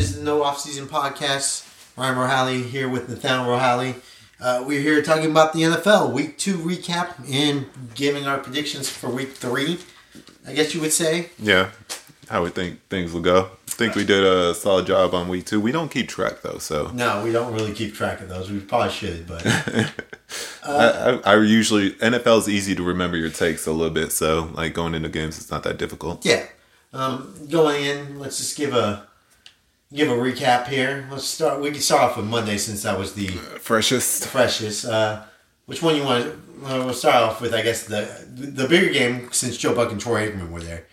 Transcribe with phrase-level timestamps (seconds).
[0.00, 1.66] is the No Off Season Podcast.
[1.94, 3.96] Ryan Rohally here with Nathaniel Rohally.
[4.40, 9.10] Uh, we're here talking about the NFL Week Two recap and giving our predictions for
[9.10, 9.78] Week Three.
[10.46, 11.28] I guess you would say.
[11.38, 11.68] Yeah,
[12.30, 13.50] how we think things will go.
[13.68, 15.60] I think we did a solid job on week two.
[15.60, 18.50] We don't keep track though, so No, we don't really keep track of those.
[18.50, 19.46] We probably should, but
[20.66, 24.12] I, I, I usually NFL is easy to remember your takes a little bit.
[24.12, 26.24] So like going into games, it's not that difficult.
[26.24, 26.46] yeah.
[26.92, 29.06] Um, going in, let's just give a
[29.92, 31.06] give a recap here.
[31.10, 31.60] Let's start.
[31.60, 34.26] We can start off with Monday since that was the Freshest.
[34.28, 34.84] freshest.
[34.84, 35.22] Uh,
[35.66, 36.24] which one you want?
[36.24, 39.90] to uh, We'll start off with, I guess the the bigger game since Joe Buck
[39.92, 40.86] and Troy Aikman were there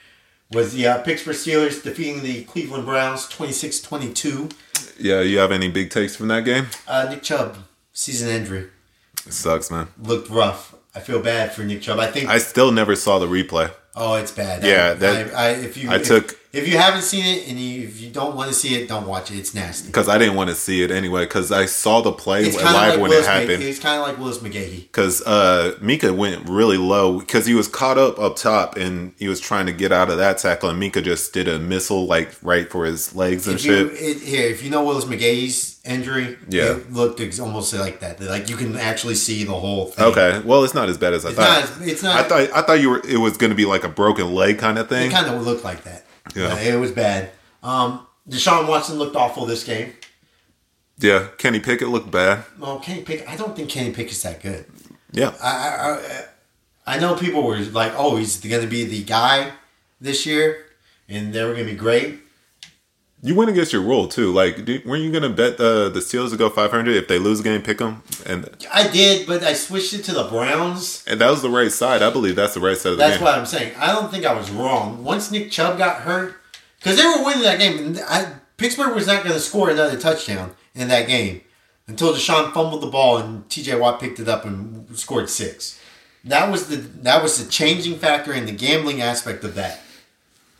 [0.53, 4.53] was the uh, Pittsburgh Steelers defeating the Cleveland Browns 26-22.
[4.97, 6.67] Yeah, you have any big takes from that game?
[6.88, 7.57] Uh, Nick Chubb
[7.91, 8.69] season injury
[9.25, 9.88] It sucks, man.
[10.02, 10.73] looked rough.
[10.95, 11.99] I feel bad for Nick Chubb.
[11.99, 12.29] I think.
[12.29, 13.71] I still never saw the replay.
[13.95, 14.63] oh, it's bad.
[14.63, 17.47] Yeah, I, that- I, I, if you I if, took- if you haven't seen it
[17.49, 19.38] and you, if you don't want to see it, don't watch it.
[19.38, 19.88] It's nasty.
[19.88, 21.25] because I didn't want to see it anyway.
[21.25, 23.25] Because I saw the play live like when Willis.
[23.25, 23.63] it happened.
[23.63, 24.83] It's kind of like Willis McGahee.
[24.83, 29.27] Because uh, Minkah went really low because he was caught up up top and he
[29.27, 32.31] was trying to get out of that tackle, and Minkah just did a missile like
[32.41, 34.02] right for his legs and If you shit.
[34.02, 36.75] it, here, if you know Willis McGahee's injury, Yeah.
[36.77, 38.19] it looked ex- almost like that.
[38.22, 40.05] Like you can actually see the whole thing.
[40.05, 41.79] Okay, well, it's not as bad as I it's thought.
[41.79, 41.88] not.
[41.88, 42.16] It's not.
[42.19, 44.57] I thought I thought you were it was going to be like a broken leg
[44.59, 45.11] kind of it thing.
[45.11, 46.05] kind of looked like that.
[46.36, 46.53] Yeah.
[46.53, 47.31] Uh, it was bad.
[47.64, 49.94] Um, Deshaun Watson looked awful this game.
[51.00, 52.44] yeah, Kenny Pickett looked bad.
[52.59, 53.28] Well, Kenny Pickett.
[53.30, 54.66] I don't think Kenny Pickett's that good.
[55.11, 59.03] Yeah, I, I, I, I know people were like, "Oh, he's going to be the
[59.03, 59.52] guy
[60.02, 60.66] this year,"
[61.08, 62.19] and they were going to be great.
[63.28, 64.31] You went against your rule too.
[64.31, 67.08] Like, do, weren't you going to bet the the Steelers to go five hundred if
[67.08, 68.02] they lose a game, pick them?
[68.25, 71.03] And I did, but I switched it to the Browns.
[71.08, 72.02] and that was the right side.
[72.02, 73.25] I believe that's the right side of the That's game.
[73.25, 73.73] what I'm saying.
[73.78, 75.03] I don't think I was wrong.
[75.03, 76.36] Once Nick Chubb got hurt,
[76.80, 80.00] because they were winning that game, and I, Pittsburgh was not going to score another
[80.00, 81.41] touchdown in that game
[81.88, 83.75] until Deshaun fumbled the ball and T.J.
[83.80, 85.80] Watt picked it up and scored six.
[86.24, 89.80] That was the that was the changing factor in the gambling aspect of that.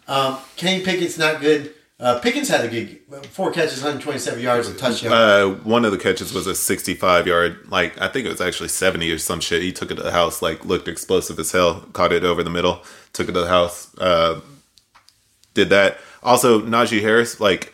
[0.08, 1.74] Um, Kenny Pickett's not good.
[2.00, 3.00] Uh, Pickens had a good
[3.31, 5.12] four catches, 127 yards, a touchdown.
[5.13, 8.69] Uh, one of the catches was a 65 yard, like I think it was actually
[8.69, 9.63] 70 or some shit.
[9.63, 12.52] He took it to the house, like looked explosive as hell, caught it over the
[12.52, 14.41] middle, took it to the house, uh,
[15.56, 15.97] did that.
[16.22, 17.74] Also, Najee Harris, like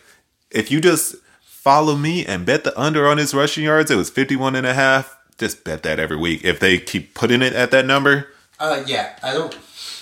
[0.50, 4.08] if you just follow me and bet the under on his rushing yards, it was
[4.08, 5.18] 51 and a half.
[5.36, 6.44] Just bet that every week.
[6.44, 9.54] If they keep putting it at that number, Uh, yeah, I don't.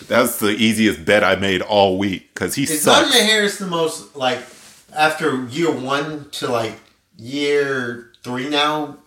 [0.08, 3.08] That's the easiest bet I made all week because he Is sucks.
[3.14, 4.40] Najee Harris the most like
[4.94, 6.74] after year one to like
[7.16, 8.98] year three now?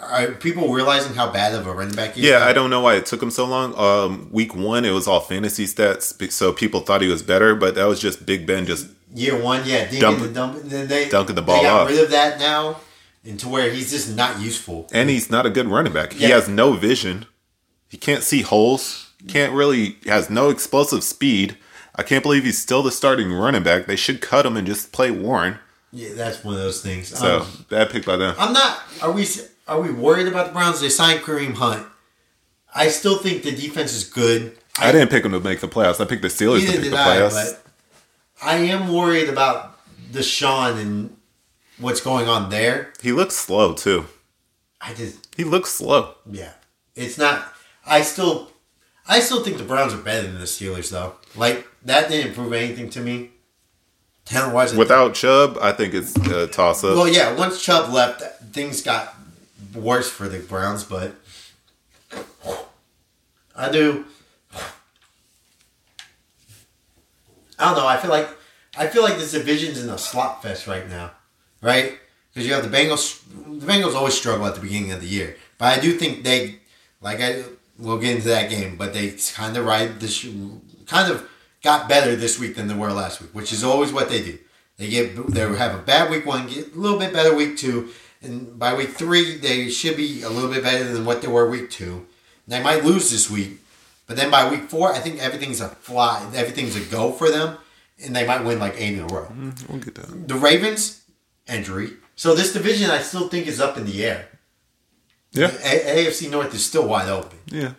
[0.00, 2.26] Are people realizing how bad of a running back he is?
[2.28, 2.48] Yeah, now?
[2.48, 3.72] I don't know why it took him so long.
[3.78, 7.76] Um, week one, it was all fantasy stats, so people thought he was better, but
[7.76, 11.08] that was just Big Ben just Year one, yeah, dinking Dump- the dump, then they
[11.08, 11.88] dunking the they ball got off.
[11.88, 12.80] rid of that now,
[13.24, 14.88] and to where he's just not useful.
[14.90, 16.14] and he's not a good running back.
[16.14, 17.26] He has no vision.
[17.88, 19.11] He can't see holes.
[19.28, 21.56] Can't really has no explosive speed.
[21.94, 23.86] I can't believe he's still the starting running back.
[23.86, 25.58] They should cut him and just play Warren.
[25.92, 27.08] Yeah, that's one of those things.
[27.08, 28.34] So Um, bad pick by them.
[28.38, 28.80] I'm not.
[29.02, 29.26] Are we?
[29.68, 30.80] Are we worried about the Browns?
[30.80, 31.86] They signed Kareem Hunt.
[32.74, 34.56] I still think the defense is good.
[34.78, 36.00] I didn't pick him to make the playoffs.
[36.00, 37.34] I picked the Steelers to make the I, playoffs.
[37.52, 37.64] but
[38.42, 39.78] I am worried about
[40.10, 41.16] Deshaun and
[41.78, 42.92] what's going on there.
[43.02, 44.06] he looks slow too.
[44.80, 46.14] I just, He looks slow.
[46.30, 46.52] yeah,
[46.96, 47.52] it's not.
[47.86, 48.50] I still,
[49.08, 51.14] I still think the Browns are better than the Steelers, though.
[51.36, 53.30] Like that didn't prove anything to me.
[54.24, 56.94] Talent wise, Without Chubb, I think it's a toss up.
[56.96, 57.34] well, yeah.
[57.34, 59.14] Once Chubb left, things got
[59.74, 61.14] worse for the Browns, but
[63.56, 64.04] I do.
[67.58, 67.86] I don't know.
[67.86, 68.28] I feel like
[68.76, 71.10] I feel like this division's in a slot fest right now,
[71.60, 71.98] right?
[72.32, 73.20] Because you have the Bengals.
[73.60, 76.60] The Bengals always struggle at the beginning of the year, but I do think they,
[77.00, 77.42] like I,
[77.82, 80.24] we'll get into that game, but they kind of ride this,
[80.86, 81.28] kind of
[81.62, 84.38] got better this week than they were last week, which is always what they do.
[84.78, 87.90] They get they have a bad week one, get a little bit better week two,
[88.22, 91.50] and by week three they should be a little bit better than what they were
[91.50, 92.06] week two.
[92.48, 93.60] They might lose this week,
[94.06, 97.58] but then by week four, I think everything's a fly, everything's a go for them,
[98.02, 99.26] and they might win like eight in a row.
[99.26, 99.72] Mm-hmm.
[99.72, 100.28] We'll get that.
[100.28, 101.04] The Ravens
[101.48, 104.28] injury, so this division I still think is up in the air.
[105.32, 107.72] Yeah, A- AFC North is still wide open, yeah.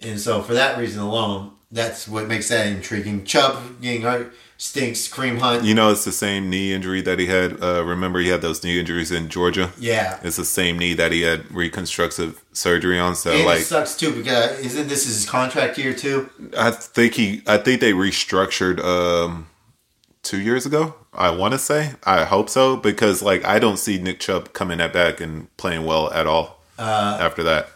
[0.00, 3.24] and so for that reason alone, that's what makes that intriguing.
[3.24, 5.08] Chubb getting hurt stinks.
[5.08, 7.60] Kareem Hunt, You know, it's the same knee injury that he had.
[7.62, 9.72] Uh, remember, he had those knee injuries in Georgia.
[9.78, 10.20] yeah.
[10.22, 13.16] It's the same knee that he had reconstructive surgery on.
[13.16, 16.30] So, And it like, sucks too because isn't this his contract year too?
[16.56, 19.48] I think he, I think they restructured um,
[20.24, 20.94] two years ago.
[21.12, 21.92] I want to say.
[22.04, 25.84] I hope so because like I don't see Nick Chubb coming at back and playing
[25.84, 27.68] well at all Uh, after that.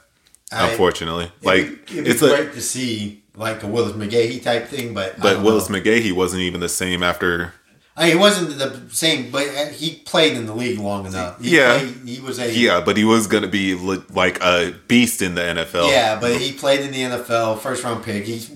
[0.51, 4.67] I- unfortunately, like it'd be, it's a great to see like a Willis McGahee type
[4.67, 5.79] thing, but I but Willis know.
[5.79, 7.53] McGahee wasn't even the same after.
[7.97, 11.41] I mean, he wasn't the same, but he played in the league long enough.
[11.43, 11.79] He Yeah.
[11.79, 13.75] played- he was a Yeah, but he was gonna be
[14.15, 15.89] like a beast in the NFL.
[15.91, 18.25] Yeah, but he played in the NFL, first round pick.
[18.25, 18.51] He's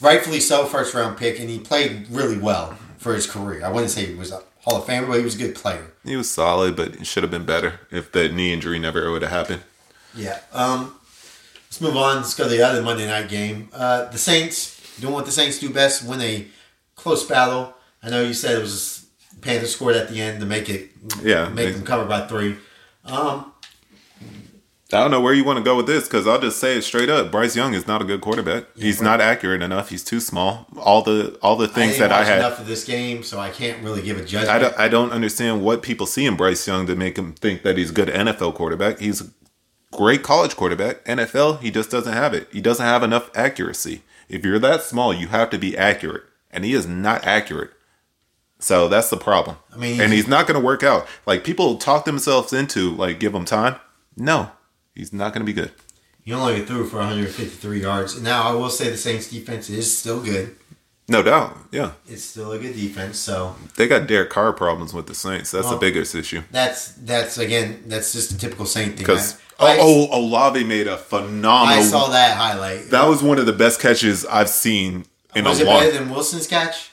[0.00, 3.64] rightfully so, first round pick, and he played really well for his career.
[3.64, 5.92] I wouldn't say he was a Hall of Famer, but he was a good player.
[6.04, 9.22] he was solid, but it should have been better if that knee injury never would
[9.22, 9.62] have happened.
[10.14, 10.38] Yeah.
[10.52, 10.94] Um,
[11.66, 12.16] let's move on.
[12.16, 13.68] Let's go to the other Monday night game.
[13.72, 16.46] Uh, the Saints doing what the Saints do best: win a
[16.94, 17.74] close battle.
[18.02, 19.06] I know you said it was
[19.40, 20.90] Panthers scored at the end to make it,
[21.22, 22.56] Yeah, make they- them cover by three.
[23.04, 23.51] Um,
[24.92, 26.82] I don't know where you want to go with this because I'll just say it
[26.82, 27.30] straight up.
[27.30, 28.64] Bryce Young is not a good quarterback.
[28.76, 29.04] He's right.
[29.04, 29.88] not accurate enough.
[29.88, 30.66] He's too small.
[30.76, 32.38] All the all the I things didn't that I had.
[32.38, 34.50] enough of this game, so I can't really give a judgment.
[34.50, 37.62] I don't, I don't understand what people see in Bryce Young to make him think
[37.62, 38.98] that he's a good NFL quarterback.
[38.98, 39.30] He's a
[39.92, 41.04] great college quarterback.
[41.04, 42.48] NFL, he just doesn't have it.
[42.52, 44.02] He doesn't have enough accuracy.
[44.28, 47.70] If you're that small, you have to be accurate, and he is not accurate.
[48.58, 49.56] So that's the problem.
[49.74, 51.06] I mean, and he's not going to work out.
[51.26, 53.76] Like people talk themselves into like give him time.
[54.16, 54.52] No,
[54.94, 55.72] he's not going to be good.
[56.24, 58.20] He only threw for 153 yards.
[58.20, 60.56] Now I will say the Saints defense is still good.
[61.08, 61.58] No doubt.
[61.72, 63.18] Yeah, It's still a good defense.
[63.18, 65.50] So they got Derek Carr problems with the Saints.
[65.50, 66.42] That's the biggest issue.
[66.50, 68.98] that's that's again that's just a typical Saint thing.
[68.98, 71.80] Because oh, oh, Olave made a phenomenal.
[71.80, 72.90] I saw that highlight.
[72.90, 75.04] That was one of the best catches I've seen
[75.34, 75.74] in was a long.
[75.74, 76.90] Was it better than Wilson's catch?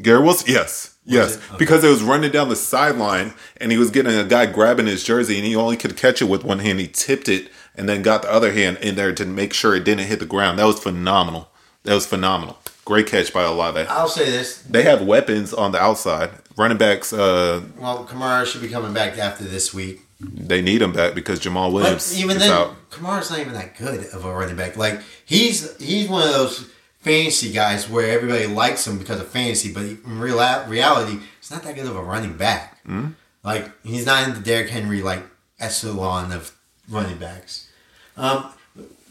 [0.00, 1.42] Garrett Wilson, yes, yes, it?
[1.48, 1.56] Okay.
[1.58, 5.04] because it was running down the sideline and he was getting a guy grabbing his
[5.04, 6.80] jersey and he only could catch it with one hand.
[6.80, 9.84] He tipped it and then got the other hand in there to make sure it
[9.84, 10.58] didn't hit the ground.
[10.58, 11.48] That was phenomenal.
[11.84, 12.58] That was phenomenal.
[12.84, 13.80] Great catch by Olave.
[13.88, 14.58] I'll say this.
[14.62, 16.30] They have weapons on the outside.
[16.56, 20.02] Running backs, uh, Well, Kamara should be coming back after this week.
[20.20, 22.90] they need him back because Jamaal Williams But even then, out.
[22.90, 24.76] Kamara's not even that good of a running back.
[24.76, 26.68] Like he's he's one of those
[27.02, 30.38] fantasy guys where everybody likes him because of fantasy, but in real
[30.68, 32.80] reality, he's not that good of a running back.
[32.84, 33.08] Hmm?
[33.44, 35.22] Like he's not in the Derrick Henry like
[35.58, 36.56] echelon of
[36.88, 37.68] running backs.
[38.16, 38.52] Um,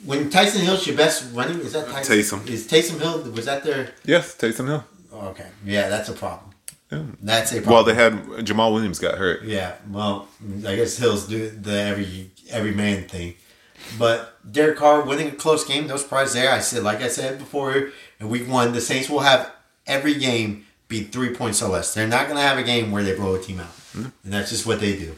[0.06, 2.18] when Tyson Hill's your best running, is that Tyson?
[2.18, 2.48] Taysom.
[2.48, 3.32] Is Taysom Hill?
[3.32, 3.94] Was that their?
[4.06, 4.84] Yes, Taysom Hill.
[5.14, 6.52] Oh, okay, yeah, that's a problem.
[6.92, 7.04] Yeah.
[7.22, 7.74] That's a problem.
[7.74, 8.14] Well, they had
[8.46, 9.44] Jamaal Williams got hurt.
[9.44, 10.28] Yeah, well,
[10.68, 13.36] I guess Hills do the every every man thing,
[13.98, 16.52] but Derek Carr winning a close game, no surprise there.
[16.52, 19.52] I said, like I said before, in week one, the Saints will have
[19.86, 21.94] every game be three points or less.
[21.94, 24.50] They're not going to have a game where they blow a team out, and that's
[24.50, 25.16] just what they do.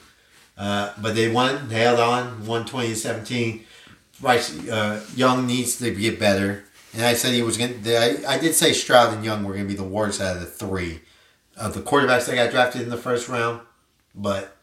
[0.57, 3.65] Uh, but they won, they held on, won twenty to seventeen.
[4.21, 6.63] Bryce uh, Young needs to get better,
[6.93, 7.81] and I said he was going.
[7.83, 10.41] to I, did say Stroud and Young were going to be the worst out of
[10.41, 11.01] the three
[11.57, 13.61] of the quarterbacks that got drafted in the first round,
[14.13, 14.55] but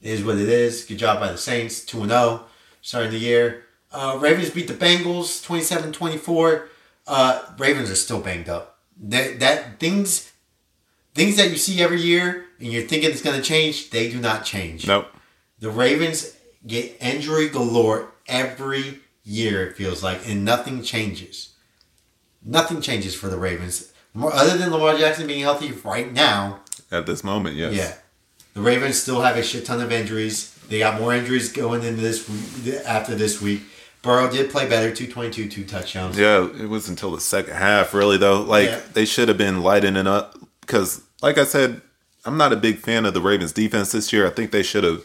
[0.00, 0.84] it is what it is.
[0.84, 2.44] Good job by the Saints, 2 0,
[2.82, 3.64] starting the year.
[3.90, 6.68] Uh, Ravens beat the Bengals 27 24.
[7.06, 8.78] Uh, Ravens are still banged up.
[9.00, 10.30] That, that things
[11.14, 14.20] things that you see every year and you're thinking it's going to change, they do
[14.20, 14.86] not change.
[14.86, 15.08] Nope.
[15.58, 16.36] The Ravens
[16.66, 21.50] get injury galore every year, it feels like, and nothing changes.
[22.44, 23.92] Nothing changes for the Ravens.
[24.14, 27.74] More, other than Lamar Jackson being healthy right now, At this moment, yes.
[27.74, 27.94] yeah.
[28.54, 30.51] The Ravens still have a shit ton of injuries.
[30.72, 33.60] They got more injuries going into this week, after this week.
[34.00, 36.18] Burrow did play better, 222, two touchdowns.
[36.18, 38.40] Yeah, it was until the second half, really, though.
[38.40, 38.80] Like, Yeah.
[38.94, 40.34] they should have been lighting it up.
[40.62, 41.82] Because, like I said,
[42.24, 44.26] I'm not a big fan of the Ravens' defense this year.
[44.26, 45.04] I think they should have,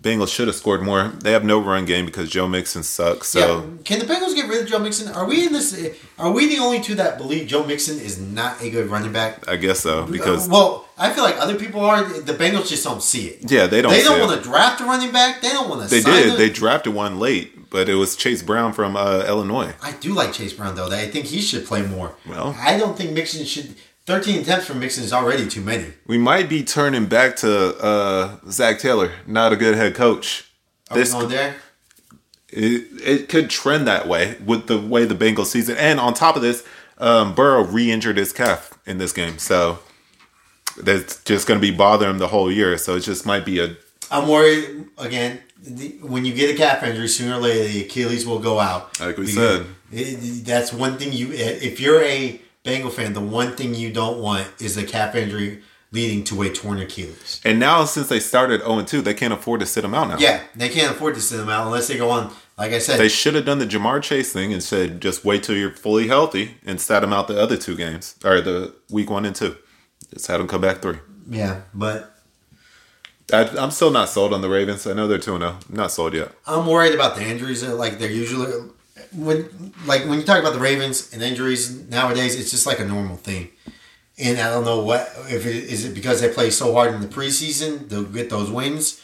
[0.00, 1.08] Bengals should have scored more.
[1.22, 3.28] They have no run game because Joe Mixon sucks.
[3.28, 3.62] So, Yeah.
[3.84, 5.08] Can the Bengals get rid of Joe Mixon?
[5.12, 5.78] Are we in this?
[6.18, 9.46] Are we the only two that believe Joe Mixon is not a good running back?
[9.48, 10.04] I guess so.
[10.06, 12.02] Because, well, I feel like other people are.
[12.04, 13.50] The Bengals just don't see it.
[13.50, 15.40] yeah, they don't They don't want to draft a running back.
[15.40, 15.88] They don't want to.
[15.88, 16.34] They did.
[16.34, 19.74] A, They drafted one late, but it was Chase Brown from uh, Illinois.
[19.82, 20.90] I do like Chase Brown though.
[20.90, 22.14] I think he should play more.
[22.26, 22.56] Well.
[22.58, 23.76] I don't think Mixon should.
[24.04, 25.86] Thirteen attempts from Mixon is already too many.
[26.06, 30.50] We might be turning back to uh, Zac Taylor, not a good head coach.
[30.90, 31.54] Are This we going there?
[32.48, 35.76] it, it could trend that way with the way the Bengals season.
[35.76, 36.64] And on top of this,
[36.98, 39.78] um, Burrow re-injured his calf in this game, so
[40.82, 42.76] that's just going to be bothering him the whole year.
[42.78, 43.76] So it just might be a
[44.10, 45.40] I'm worried again.
[45.64, 48.98] The, when you get a calf injury, sooner or later the Achilles will go out.
[48.98, 49.66] Like we Because said.
[49.92, 51.28] it- that's one thing you.
[51.30, 55.62] If you're a Bengal fan, the one thing you don't want is a calf injury
[55.90, 57.40] leading to a torn Achilles.
[57.44, 60.16] and now since they started 0 2, they can't afford to sit him out now.
[60.18, 62.32] Yeah, they can't afford to sit them out unless they go on.
[62.56, 65.42] Like I said, They should have done the Ja'Marr Chase thing and said just wait
[65.42, 69.10] till you're fully healthy and sat him out the other two games or the week
[69.10, 69.56] one and two.
[70.12, 70.98] Just had them come back three.
[71.28, 72.14] Yeah, but
[73.32, 74.86] I, I'm still not sold on the Ravens.
[74.86, 75.58] I know they're two zero.
[75.60, 75.66] Oh.
[75.68, 76.32] Not sold yet.
[76.46, 77.64] I'm worried about the injuries.
[77.66, 78.70] Like they're usually
[79.14, 82.84] when like when you talk about the Ravens and injuries nowadays, it's just like a
[82.84, 83.48] normal thing.
[84.18, 87.00] And I don't know what if it is it because they play so hard in
[87.00, 89.02] the preseason, they'll get those wins,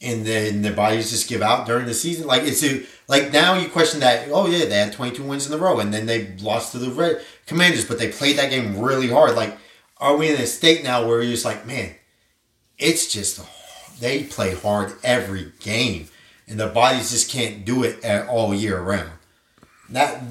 [0.00, 2.26] and then their bodies just give out during the season.
[2.26, 4.28] Like it's a, like now you question that.
[4.30, 6.90] Oh yeah, they had 22 wins in a row, and then they lost to the
[6.90, 9.34] Red Commanders, but they played that game really hard.
[9.34, 9.56] Like,
[9.98, 11.94] are we in a state now where you're just like, man,
[12.78, 13.40] it's just
[14.00, 16.08] they play hard every game,
[16.46, 19.10] and their bodies just can't do it at, all year round.
[19.92, 20.22] That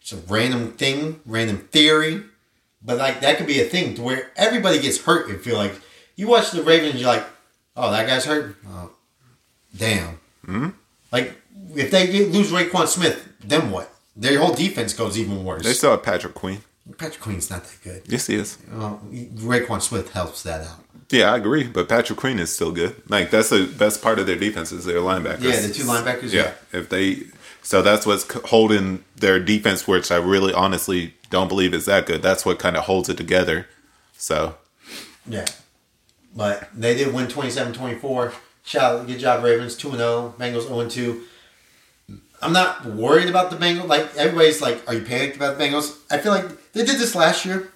[0.00, 2.22] it's a random thing, random theory,
[2.82, 5.28] but like that could be a thing to where everybody gets hurt.
[5.28, 5.74] You feel like
[6.16, 7.24] you watch the Ravens, you're like,
[7.76, 8.56] oh, that guy's hurt.
[8.68, 8.90] Oh,
[9.76, 10.18] damn.
[10.44, 10.68] Hmm?
[11.10, 11.36] Like
[11.74, 13.92] if they get, lose Roquan Smith, then what?
[14.16, 15.64] Their whole defense goes even worse.
[15.64, 16.60] They still have Patrick Queen.
[16.98, 18.02] Patrick Queen's not that good.
[18.06, 18.58] Yes, he is.
[18.70, 18.96] Uh,
[19.36, 20.78] Roquan Smith helps that out.
[21.10, 21.64] Yeah, I agree.
[21.64, 23.02] But Patrick Queen is still good.
[23.08, 25.42] Like that's the best part of their defense is their linebackers.
[25.42, 26.32] Yeah, the two linebackers.
[26.32, 27.24] Yeah, if they
[27.62, 32.22] so that's what's holding their defense, which I really honestly don't believe is that good.
[32.22, 33.66] That's what kind of holds it together.
[34.16, 34.56] So
[35.26, 35.46] Yeah.
[36.34, 38.32] But they did win 27-24.
[38.64, 40.34] Shout out, good job Ravens, 2-0.
[40.36, 41.22] Bengals 0-2.
[42.40, 43.86] I'm not worried about the Bengals.
[43.88, 45.98] Like everybody's like, are you panicked about the Bengals?
[46.10, 47.70] I feel like they did this last year.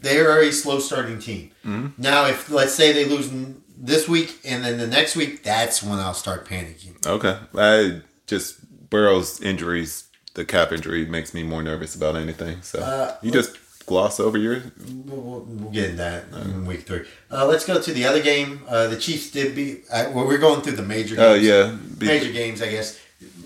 [0.00, 1.50] They are a slow starting team.
[1.64, 2.00] Mm-hmm.
[2.00, 3.30] Now, if let's say they lose
[3.76, 7.04] this week and then the next week, that's when I'll start panicking.
[7.04, 8.56] okay, I just
[8.90, 10.04] Burrow's injuries,
[10.34, 12.62] the cap injury makes me more nervous about anything.
[12.62, 13.56] So Uh, you just
[13.86, 14.62] gloss over your
[15.06, 17.04] We'll, we'll- get into that in week three.
[17.30, 18.60] Uh, let's go to the other game.
[18.68, 19.84] Uh, the Chiefs did beat.
[19.90, 21.16] Uh, well, we're going through the major.
[21.16, 21.26] Games.
[21.26, 22.98] Oh yeah, Be- major games, I guess.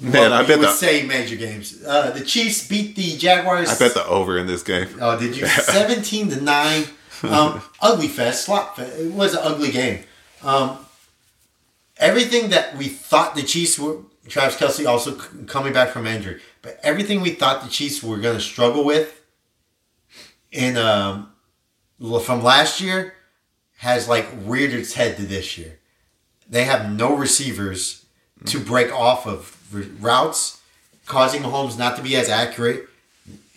[0.02, 1.82] Man, Well, I bet would the- say major games.
[1.86, 3.68] Uh, the Chiefs beat the Jaguars.
[3.70, 4.88] I bet the over in this game.
[5.00, 5.46] Oh, did you?
[5.78, 6.84] Seventeen to nine.
[7.22, 8.98] Um, ugly fest, slop fest.
[8.98, 10.00] It was an ugly game.
[10.42, 10.76] Um,
[11.96, 13.98] everything that we thought the Chiefs were.
[14.28, 15.14] Travis Kelce also
[15.46, 19.20] coming back from injury, but everything we thought the Chiefs were going to struggle with
[20.52, 21.32] in um,
[22.22, 23.14] from last year
[23.78, 25.78] has like reared its head to this year.
[26.48, 28.04] They have no receivers
[28.46, 29.56] to break off of
[30.00, 30.60] routes,
[31.06, 32.88] causing Mahomes not to be as accurate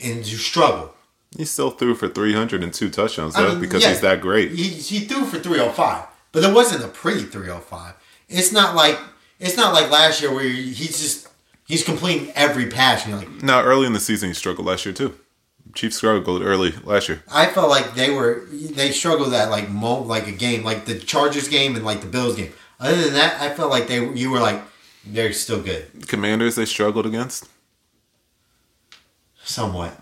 [0.02, 0.94] and to struggle.
[1.38, 4.52] He still threw for 302 touchdowns I though mean, because yeah, he's that great.
[4.52, 7.94] He, he threw for 305, but it wasn't a pretty 305.
[8.30, 8.98] It's not like
[9.40, 11.28] it's not like last year where he's just
[11.68, 14.94] he's completing every pass you're like Now, early in the season, he struggled last year
[14.94, 15.18] too.
[15.74, 17.24] Chiefs struggled early last year.
[17.32, 20.98] I felt like they were they struggled that like mo like a game like the
[20.98, 22.54] Chargers game and like the Bills game.
[22.80, 24.62] Other than that, I felt like they you were like
[25.06, 27.48] they're still good Commanders, they struggled against.
[29.44, 29.98] somewhat.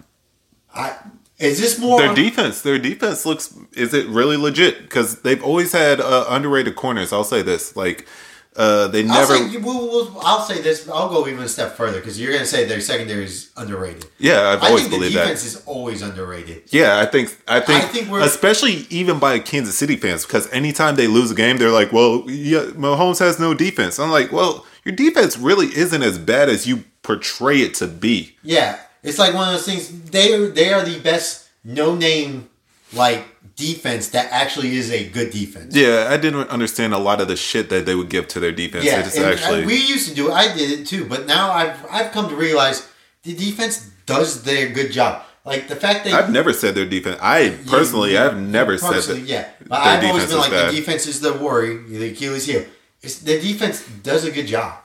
[0.74, 0.96] I
[1.40, 3.56] is this more Their defense, their defense looks.
[3.74, 4.84] Is it really legit?
[4.84, 7.12] Because they've always had uh, underrated corners.
[7.12, 8.08] I'll say this: like
[8.56, 9.36] uh, they I'll never.
[9.38, 10.88] say, we'll, we'll, I'll say this.
[10.88, 14.06] I'll go even a step further because you're going to say their secondary is underrated.
[14.20, 15.22] yeah, I've I always think the believed that.
[15.24, 16.64] defense is always underrated.
[16.68, 20.52] Yeah, I think I think, I think we're- especially even by Kansas City fans because
[20.52, 24.32] anytime they lose a game, they're like, "Well, yeah, Mahomes has no defense." I'm like,
[24.32, 29.18] "Well, your defense really isn't as bad as you portray it to be." Yeah, it's
[29.20, 29.90] like one of those things.
[30.12, 32.50] They are they are the best no name
[32.94, 35.76] like defense that actually is a good defense.
[35.76, 38.52] Yeah, I didn't understand a lot of the shit that they would give to their
[38.52, 38.86] defense.
[38.86, 39.66] Yeah, It just and, actually.
[39.66, 40.34] we used to do it.
[40.34, 42.90] I did it too, but now I've I've come to realize
[43.24, 45.24] the defense does their good job.
[45.46, 47.20] Like the fact that I've never said their defense.
[47.22, 49.20] I personally, I've never said that.
[49.20, 50.72] yeah, but their I've always been like bad.
[50.72, 52.66] the defense is the worry, the Achilles heel.
[53.02, 54.80] It's the defense does a good job.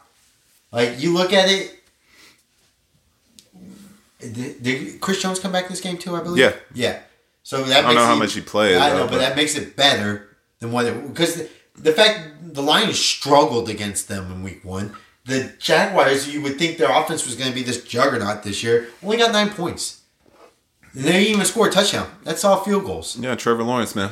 [0.73, 1.75] Like you look at it.
[4.21, 6.17] Did, did Chris Jones come back this game too?
[6.17, 6.39] I believe.
[6.39, 6.55] Yeah.
[6.75, 6.99] Yeah.
[7.43, 9.13] So that I don't makes know how it- much he played, I though, know, but,
[9.13, 13.69] but- that makes it better than what it because the, the fact the Lions struggled
[13.69, 14.95] against them in Week One.
[15.25, 18.89] The Jaguars, you would think their offense was going to be this juggernaut this year,
[19.03, 20.01] only got nine points.
[20.95, 22.11] And they didn't even score a touchdown.
[22.25, 23.19] That's all field goals.
[23.19, 24.11] Yeah, Trevor Lawrence, man.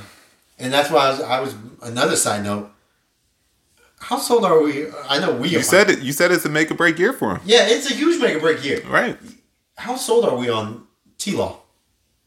[0.59, 2.71] And that's why I was, I was another side note.
[3.99, 4.87] How sold are we?
[5.09, 5.63] I know we You are.
[5.63, 6.01] said it.
[6.01, 8.37] You said it's a make or break year for him, Yeah, it's a huge make
[8.37, 8.83] or break year.
[8.87, 9.19] right?
[9.77, 10.87] How sold are we on
[11.19, 11.61] T Law?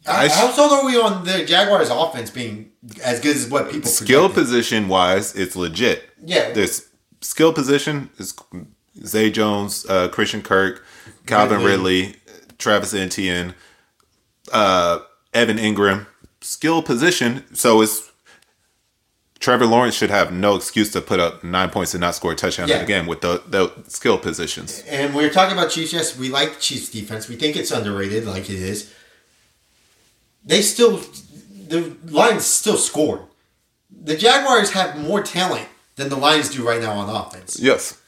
[0.07, 2.71] I s- How sold are we on the Jaguars' offense being
[3.03, 4.43] as good as what people Skill projected?
[4.45, 6.09] position wise, it's legit.
[6.23, 6.51] Yeah.
[6.53, 6.87] This
[7.21, 8.33] skill position is
[9.05, 10.85] Zay Jones, uh, Christian Kirk,
[11.25, 12.01] Calvin Ridley.
[12.03, 12.15] Ridley,
[12.57, 13.53] Travis Etienne,
[14.51, 14.99] uh,
[15.33, 16.07] Evan Engram.
[16.41, 18.09] Skill position, so it's
[19.39, 22.35] Trevor Lawrence should have no excuse to put up nine points and not score a
[22.35, 22.75] touchdown Yeah.
[22.75, 24.81] in the game with the, the skill positions.
[24.87, 25.91] And we are talking about Chiefs.
[25.93, 27.27] Yes, we like Chiefs defense.
[27.29, 28.93] We think it's underrated, like it is.
[30.43, 30.97] They still,
[31.67, 33.21] the Lions still scored.
[33.91, 37.59] The Jaguars have more talent than the Lions do right now on offense.
[37.59, 37.99] Yes.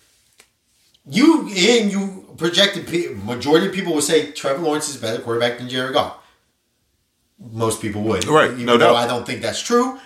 [1.10, 2.88] You and you projected
[3.26, 6.18] majority of people would say Trevor Lawrence is a better quarterback than Jared Goff.
[7.40, 8.96] Most people would, Right, Even no though doubt.
[8.96, 10.00] I don't think that's true.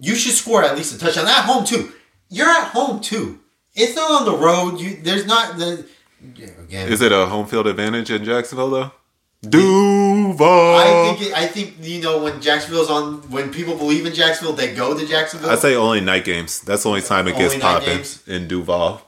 [0.00, 1.92] You should score at least a touchdown at home too.
[2.28, 3.38] You're at home too.
[3.74, 4.80] It's not on the road.
[4.80, 5.86] You there's not the
[6.64, 6.88] again.
[6.88, 8.92] Is it a home field advantage in Jacksonville though?
[10.32, 10.76] Duval.
[10.76, 14.54] I think it, I think you know when Jacksonville's on when people believe in Jacksonville
[14.54, 15.50] they go to Jacksonville.
[15.50, 16.60] I say only night games.
[16.60, 19.02] That's the only time it gets Only night popping in Duval.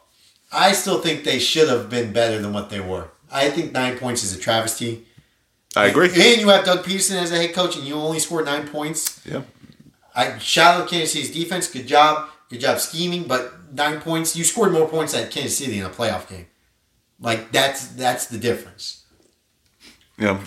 [0.53, 3.09] I still think they should have been better than what they were.
[3.31, 5.07] I think nine points is a travesty.
[5.77, 6.07] I agree.
[6.09, 9.21] And you have Doug Pederson as a head coach, and you only scored nine points.
[9.27, 9.43] Yeah.
[10.15, 11.69] I shout out Kansas City's defense.
[11.69, 12.29] Good job.
[12.49, 14.37] Good job scheming, but nine points.
[14.37, 16.47] You scored more points at Kansas City in a playoff game.
[17.21, 19.05] Like that's that's the difference.
[20.19, 20.41] Yeah.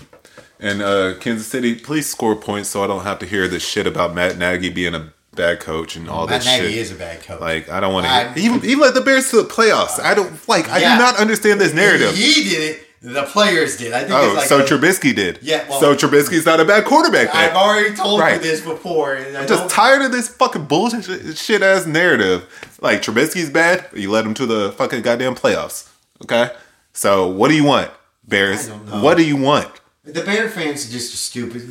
[0.59, 3.85] And uh, Kansas City, please score points so I don't have to hear this shit
[3.87, 6.77] about Matt Nagy being a bad coach and all Matt this Nagy shit.
[6.77, 7.39] is a bad coach.
[7.39, 9.99] Like I don't want to even even let the Bears to the playoffs.
[9.99, 10.67] I don't like.
[10.69, 12.15] I do not understand this narrative.
[12.15, 12.83] He did it.
[12.99, 13.93] The players did.
[13.93, 15.37] I think Oh, it's like so a- Trubisky did.
[15.43, 17.31] Yeah, well- so Trubisky's not a bad quarterback.
[17.31, 17.51] Then.
[17.51, 18.33] I've already told Right.
[18.33, 19.15] you this before.
[19.17, 22.47] I'm just tired of this fucking bullshit shit ass narrative.
[22.81, 25.87] Like Trubisky's bad, you let him to the fucking goddamn playoffs.
[26.23, 26.49] Okay,
[26.93, 27.91] so what do you want,
[28.27, 28.67] Bears?
[28.67, 29.01] I don't know.
[29.03, 29.69] What do you want?
[30.07, 31.69] The Bear fans are just stupid.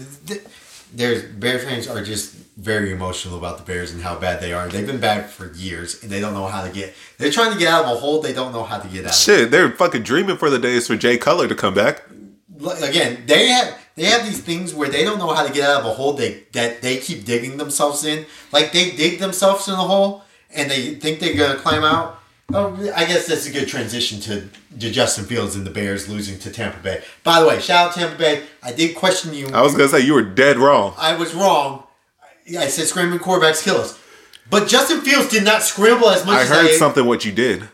[0.92, 4.68] There's Bear fans are just very emotional about the Bears and how bad they are.
[4.68, 6.94] They've been bad for years and they don't know how to get.
[7.16, 9.10] They're trying to get out of a hole they don't know how to get out.
[9.10, 9.16] of.
[9.16, 12.02] Shit, they're fucking dreaming for the days for Jay Cutler to come back.
[12.82, 15.80] Again, they have they have these things where they don't know how to get out
[15.80, 18.26] of a hole they that they keep digging themselves in.
[18.52, 20.24] Like they dig themselves in a hole
[20.54, 22.15] and they think they're gonna climb out.
[22.54, 24.48] Oh, I guess that's a good transition to,
[24.78, 27.02] to Justin Fields and the Bears losing to Tampa Bay.
[27.24, 28.44] By the way, shout out Tampa Bay.
[28.62, 29.48] I did question you.
[29.48, 30.94] I was gonna say you were dead wrong.
[30.96, 31.82] I was wrong.
[32.56, 33.98] I said scrambling quarterbacks kill us.
[34.48, 37.32] But Justin Fields did not scramble as much I as heard I, something what you
[37.32, 37.68] did.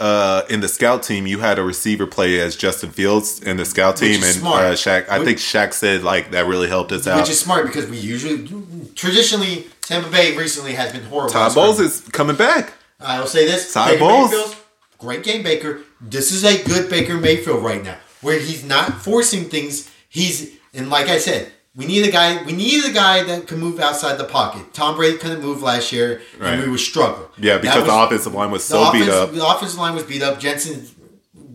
[0.00, 3.64] Uh, in the scout team, you had a receiver play as Justin Fields in the
[3.66, 4.64] scout team, and smart.
[4.64, 5.06] uh, Shaq.
[5.08, 7.20] I Which- think Shaq said like that really helped us out.
[7.20, 8.48] Which is smart because we usually,
[8.94, 11.30] traditionally, Tampa Bay recently has been horrible.
[11.30, 12.72] Todd Bowles is coming back.
[13.04, 14.56] I will say this: Todd Baker Mayfield,
[14.98, 15.80] great game, Baker.
[16.00, 19.90] This is a good Baker Mayfield right now, where he's not forcing things.
[20.08, 22.42] He's and like I said, we need a guy.
[22.44, 24.72] We need a guy that can move outside the pocket.
[24.74, 26.54] Tom Brady couldn't move last year, Right.
[26.54, 27.28] and we were struggling.
[27.38, 29.32] Yeah, because was- the offensive line was so beat up.
[29.32, 30.38] The offensive line was beat up.
[30.40, 30.94] Jensen's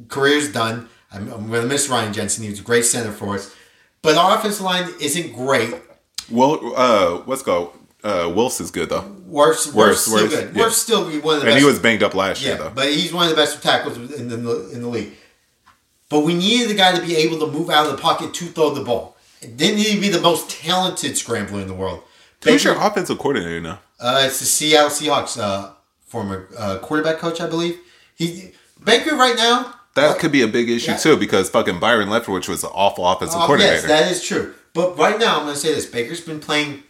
[0.09, 0.89] career's done.
[1.11, 2.43] I'm, I'm going to miss Ryan Jensen.
[2.43, 3.53] He was a great center for us,
[4.01, 5.73] but our offensive line isn't great.
[6.29, 7.73] Well, uh, what's go?
[8.03, 10.55] Uh, Wills is good though, Worse, Worse, still worse, good.
[10.55, 10.61] yeah.
[10.63, 11.57] Worse, still one of the and best.
[11.59, 12.71] he was banged up last year though.
[12.73, 15.11] but he's one of the best tackles in the in the league.
[16.07, 18.45] But we needed a guy to be able to move out of the pocket to
[18.45, 19.17] throw the ball.
[19.41, 22.01] It didn't need to be the most talented scrambler in the world.
[22.43, 23.79] Who's your offensive coordinator now?
[23.99, 25.71] Uh, it's the Seattle Seahawks uh,
[26.07, 27.77] former uh, quarterback coach, I believe.
[28.15, 28.51] He
[28.83, 29.75] Baker right now.
[29.95, 30.97] That could be a big issue Yeah.
[30.97, 33.73] too because fucking Byron Leftwich was an awful offensive Uh, coordinator.
[33.75, 34.53] yes, that is true.
[34.73, 36.83] But right now, I'm going to say this: Baker's been playing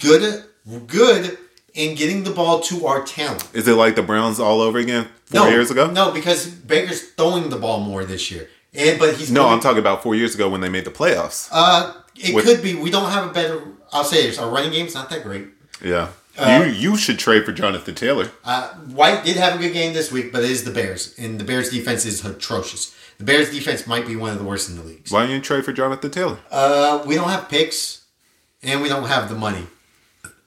[0.00, 0.44] good,
[0.86, 1.38] good
[1.74, 3.48] in getting the ball to our talent.
[3.52, 5.90] is it like the Browns all over again four no, years ago?
[5.90, 9.78] No, because Baker's throwing the ball more this year, and but he's No, I'm talking
[9.78, 11.48] about four years ago when they made the playoffs.
[11.50, 12.74] Uh, it With- could be.
[12.74, 13.62] We don't have a better.
[13.92, 15.48] I'll say this: our running game's not that great.
[15.84, 18.30] yeah, uh, you you should trade for Jonathan Taylor.
[18.44, 21.38] Uh, White did have a good game this week, but it is the Bears, and
[21.40, 22.94] the Bears' defense is atrocious.
[23.18, 25.06] The Bears' defense might be one of the worst in the league.
[25.08, 26.38] Why don't you trade for Jonathan Taylor?
[26.50, 28.04] Uh, we don't have picks,
[28.62, 29.66] and we don't have the money.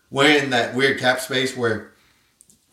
[0.09, 1.91] We're in that weird cap space where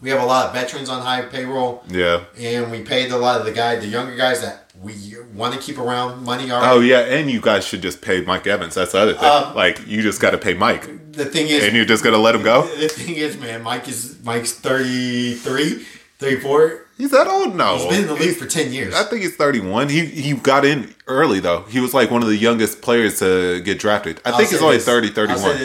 [0.01, 2.25] we have a lot of veterans on high payroll, Yeah.
[2.39, 4.95] and we paid a lot of the guy, the younger guys that we
[5.35, 6.51] want to keep around money.
[6.51, 8.75] Are Oh yeah, and you guys should just pay Mike Evans.
[8.75, 9.25] That's the other thing.
[9.25, 12.19] Um, like you just got to pay Mike, the thing is, and you're just gonna
[12.19, 12.63] let him go.
[12.77, 15.85] the thing is, man, Mike is Mike's 33,
[16.19, 16.81] 34.
[16.99, 17.57] He's that old?
[17.57, 18.95] No, He's been in the league for ten years.
[18.95, 19.89] I think he's 31.
[19.89, 21.63] He he got in early though.
[21.63, 24.21] He was like one of the youngest players to get drafted.
[24.25, 24.85] I I'll think he's only this.
[24.87, 25.57] 30, I'll 31.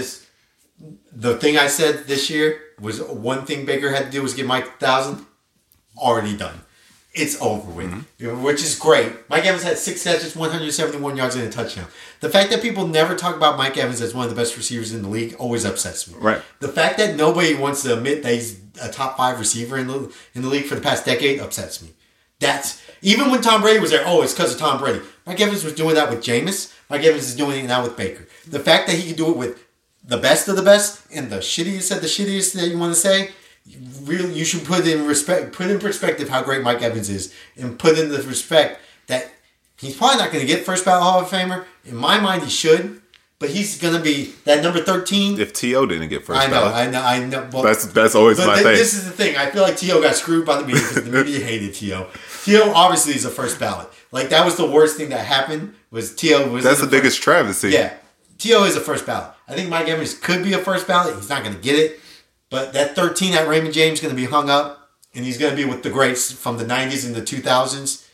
[1.12, 4.46] The thing I said this year was one thing Baker had to do was get
[4.46, 5.26] Mike thousand.
[5.98, 6.62] Already done.
[7.14, 8.44] It's over with, Mm-hmm.
[8.44, 9.12] which is great.
[9.30, 11.88] Mike Evans had six catches, 171 yards, and a touchdown.
[12.22, 14.94] The fact that people never talk about Mike Evans as one of the best receivers
[14.94, 16.16] in the league always upsets me.
[16.20, 16.42] Right.
[16.60, 20.14] The fact that nobody wants to admit that he's a top five receiver in the
[20.36, 21.90] in the league for the past decade upsets me.
[22.40, 24.04] That's even when Tom Brady was there.
[24.06, 25.02] Oh, it's because of Tom Brady.
[25.26, 26.74] Mike Evans was doing that with Jameis.
[26.90, 28.28] Mike Evans is doing it now with Baker.
[28.48, 29.62] The fact that he can do it with
[30.10, 33.00] the best of the best and the shittiest of the shittiest that you want to
[33.00, 33.32] say,
[33.66, 37.34] you really you should put in respect, put in perspective how great Mike Evans is,
[37.56, 39.30] and put in the respect that
[39.78, 41.66] he's probably not going to get first ballot Hall of Famer.
[41.86, 43.02] In my mind, he should,
[43.40, 45.40] but he's gonna be that number thirteen.
[45.40, 47.50] If To didn't get first I know, ballot, I know, I know.
[47.54, 48.74] Well, that's that's always my thi- thing.
[48.76, 49.38] this is the thing.
[49.38, 52.08] I feel like To got screwed by the media because the media hated To.
[52.46, 53.88] To obviously is a first ballot.
[54.12, 55.76] Like that was the worst thing that happened.
[55.92, 57.70] Was To was that's in the biggest travesty.
[57.70, 57.94] yeah,
[58.40, 59.32] To is a first ballot.
[59.50, 61.16] I think Mike Evans could be a first ballot.
[61.16, 62.00] He's not going to get it,
[62.50, 65.52] but that 13 at Raymond James is going to be hung up, and he's going
[65.52, 68.08] to be with the greats from the 90s and the 2000s,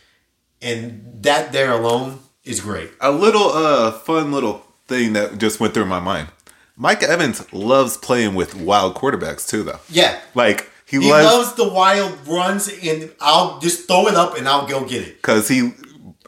[0.62, 2.91] and that there alone is great.
[3.02, 6.30] A little uh fun little thing that just went through my mind.
[6.78, 9.80] Mike Evans loves playing with wild quarterbacks too, though.
[9.89, 14.38] Yeah, Like he, he loves loves the wild runs, and I'll just throw it up
[14.38, 15.15] and I'll go get it.
[15.17, 15.71] because he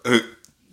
[0.05, 0.19] uh,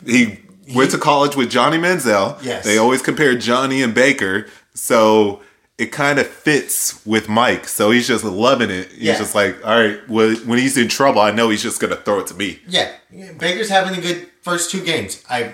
[0.07, 0.41] he
[0.73, 2.39] went to college with Johnny Manziel.
[2.43, 2.65] Yes.
[2.65, 5.41] They always compared Johnny and Baker, so
[5.77, 7.67] it kind of fits with Mike.
[7.67, 8.89] So he's just loving it.
[8.93, 9.19] He's Yeah.
[9.19, 12.21] just like, all right, well, when he's in trouble, I know he's just gonna throw
[12.21, 12.61] it to me.
[12.69, 12.91] Yeah,
[13.39, 15.21] Baker's having a good first two games.
[15.29, 15.53] I.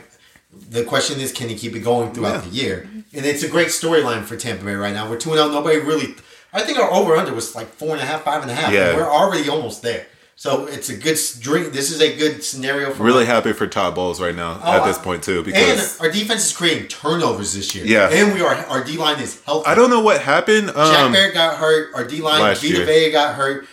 [0.69, 2.51] The question is, can he keep it going throughout Yeah.
[2.51, 2.89] the year?
[3.15, 5.09] And it's a great storyline for Tampa Bay right now.
[5.09, 5.45] We're two zero.
[5.45, 5.51] Oh.
[5.53, 6.17] Nobody really.
[6.53, 8.73] I think our over under was like four and a half, five and a half.
[8.73, 8.97] Yeah.
[8.97, 10.07] we're already almost there.
[10.41, 11.71] So it's a good dream.
[11.71, 13.35] This is a good scenario for Really Mike.
[13.35, 16.47] happy for Todd Bowles right now Oh, at this point too And because our defense
[16.47, 17.85] is creating turnovers this year.
[17.85, 18.09] Yeah.
[18.11, 19.67] and we are our D line is healthy.
[19.67, 20.69] I don't know what happened.
[20.69, 21.91] Jack Um, Barrett got hurt.
[21.95, 22.87] Our D line, Vita year.
[22.87, 23.67] Vea got hurt.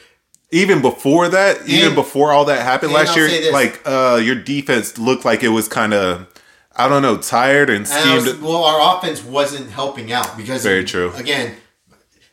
[0.52, 4.98] even before that, even before all that happened last I'll year, like uh your defense
[4.98, 6.28] looked like it was kind of
[6.76, 10.84] I don't know, tired and And was- well, our offense wasn't helping out because Very
[10.84, 11.14] true.
[11.16, 11.56] Again,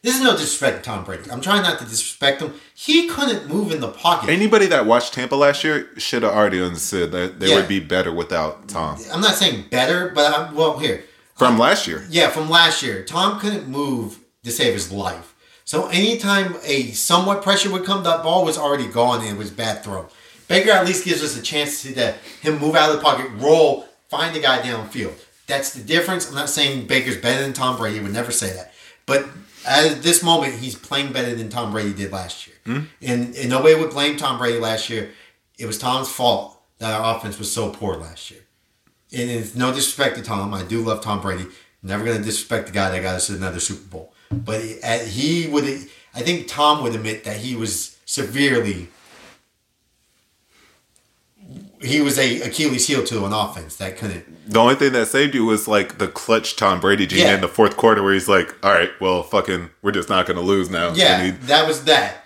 [0.03, 1.31] this is no disrespect to Tom Brady.
[1.31, 2.53] I'm trying not to disrespect him.
[2.77, 4.29] He couldn't move in the pocket.
[4.31, 7.57] Anybody that watched Tampa last year should have already understood that they Yeah.
[7.57, 11.05] would be better without Tom I'm not saying better, but I'm, well, here,
[11.37, 12.05] from um, last year.
[12.11, 15.35] yeah, from last year, Tom couldn't move to save his life.
[15.65, 19.51] So anytime a somewhat pressure would come, that ball was already gone and it was
[19.51, 20.09] bad throw.
[20.49, 23.31] Baker at least gives us a chance to that him move out of the pocket,
[23.37, 25.15] roll, find the guy downfield.
[25.47, 26.29] That's the difference.
[26.29, 27.97] I'm not saying Baker's better than Tom Brady.
[27.99, 28.73] He Would never say that.
[29.07, 29.27] But
[29.67, 32.54] at this moment, he's playing better than Tom Brady did last year.
[32.67, 32.81] Hmm?
[33.03, 35.11] And, and nobody would blame Tom Brady last year.
[35.59, 38.41] It was Tom's fault that our offense was so poor last year.
[39.13, 40.53] And it's no disrespect to Tom.
[40.55, 41.47] I do love Tom Brady.
[41.83, 44.15] Never going to disrespect the guy that got us another Super Bowl.
[44.33, 45.65] But he, would,
[46.15, 48.89] I think Tom would admit that he was severely,
[51.83, 54.51] he was a Achilles heel to an offense that couldn't.
[54.51, 57.35] The only thing that saved you was like the clutch Tom Brady gene Yeah.
[57.35, 60.39] in the fourth quarter where he's like, all right, well, fucking, we're just not going
[60.39, 60.95] to lose now.
[60.95, 62.24] Yeah, he- that was that.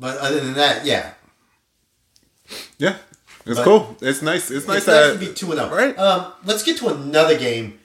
[0.00, 1.12] But other than that, yeah,
[2.78, 2.96] yeah.
[3.46, 3.96] It's But- cool.
[4.00, 4.50] It's nice.
[4.50, 5.74] It's nice it's nice that to be two and zero.
[5.74, 5.96] Right.
[5.98, 7.78] Um, let's get to another game.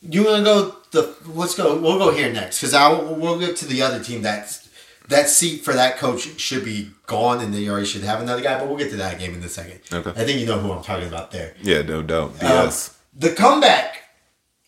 [0.00, 1.14] You want to go the?
[1.26, 1.76] Let's go.
[1.78, 4.68] We'll go here next because I we'll get to the other team that's
[5.08, 8.58] that seat for that coach should be gone and they already should have another guy.
[8.58, 9.80] But we'll get to that game in a second.
[9.92, 10.10] Okay.
[10.10, 11.54] I think you know who I'm talking about there.
[11.62, 12.30] Yeah, no doubt.
[12.42, 12.94] Um, BS.
[13.14, 14.02] the comeback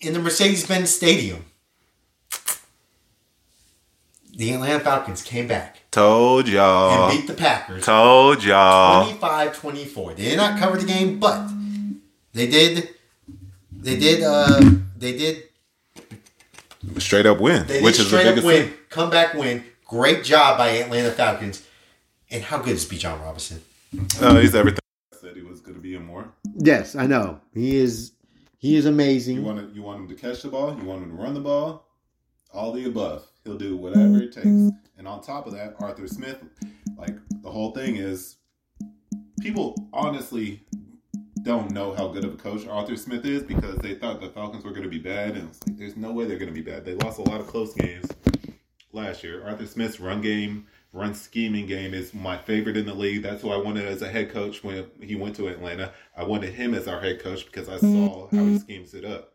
[0.00, 1.44] in the Mercedes-Benz Stadium.
[4.34, 7.10] The Atlanta Falcons came back Told y'all.
[7.10, 9.12] and beat the Packers Told y'all.
[9.18, 10.16] 25-24.
[10.16, 11.48] They did not cover the game, but
[12.32, 12.90] they did.
[13.72, 14.22] They did.
[14.22, 14.60] Uh,
[14.96, 15.44] they did.
[16.98, 18.74] Straight up win, They which is the straight up biggest win, thing.
[18.88, 19.64] comeback win.
[19.84, 21.66] Great job by Atlanta Falcons.
[22.30, 23.60] And how good is Bijan Robinson?
[24.20, 24.78] Uh, he's everything.
[25.12, 26.28] I said he was going to be in more.
[26.56, 27.40] Yes, I know.
[27.52, 28.12] He is.
[28.58, 29.36] He is amazing.
[29.36, 30.76] You want to, you want him to catch the ball.
[30.78, 31.86] You want him to run the ball.
[32.52, 33.26] All the above.
[33.44, 34.46] He'll do whatever it takes.
[35.00, 36.44] And on top of that, Arthur Smith,
[36.98, 38.36] like the whole thing is,
[39.40, 40.62] people honestly
[41.40, 44.62] don't know how good of a coach Arthur Smith is because they thought the Falcons
[44.62, 46.60] were going to be bad, and it's like there's no way they're going to be
[46.60, 46.84] bad.
[46.84, 48.10] They lost a lot of close games
[48.92, 49.42] last year.
[49.42, 53.22] Arthur Smith's run game, run scheming game is my favorite in the league.
[53.22, 55.94] That's who I wanted as a head coach when he went to Atlanta.
[56.14, 59.29] I wanted him as our head coach because I saw how he schemes it up.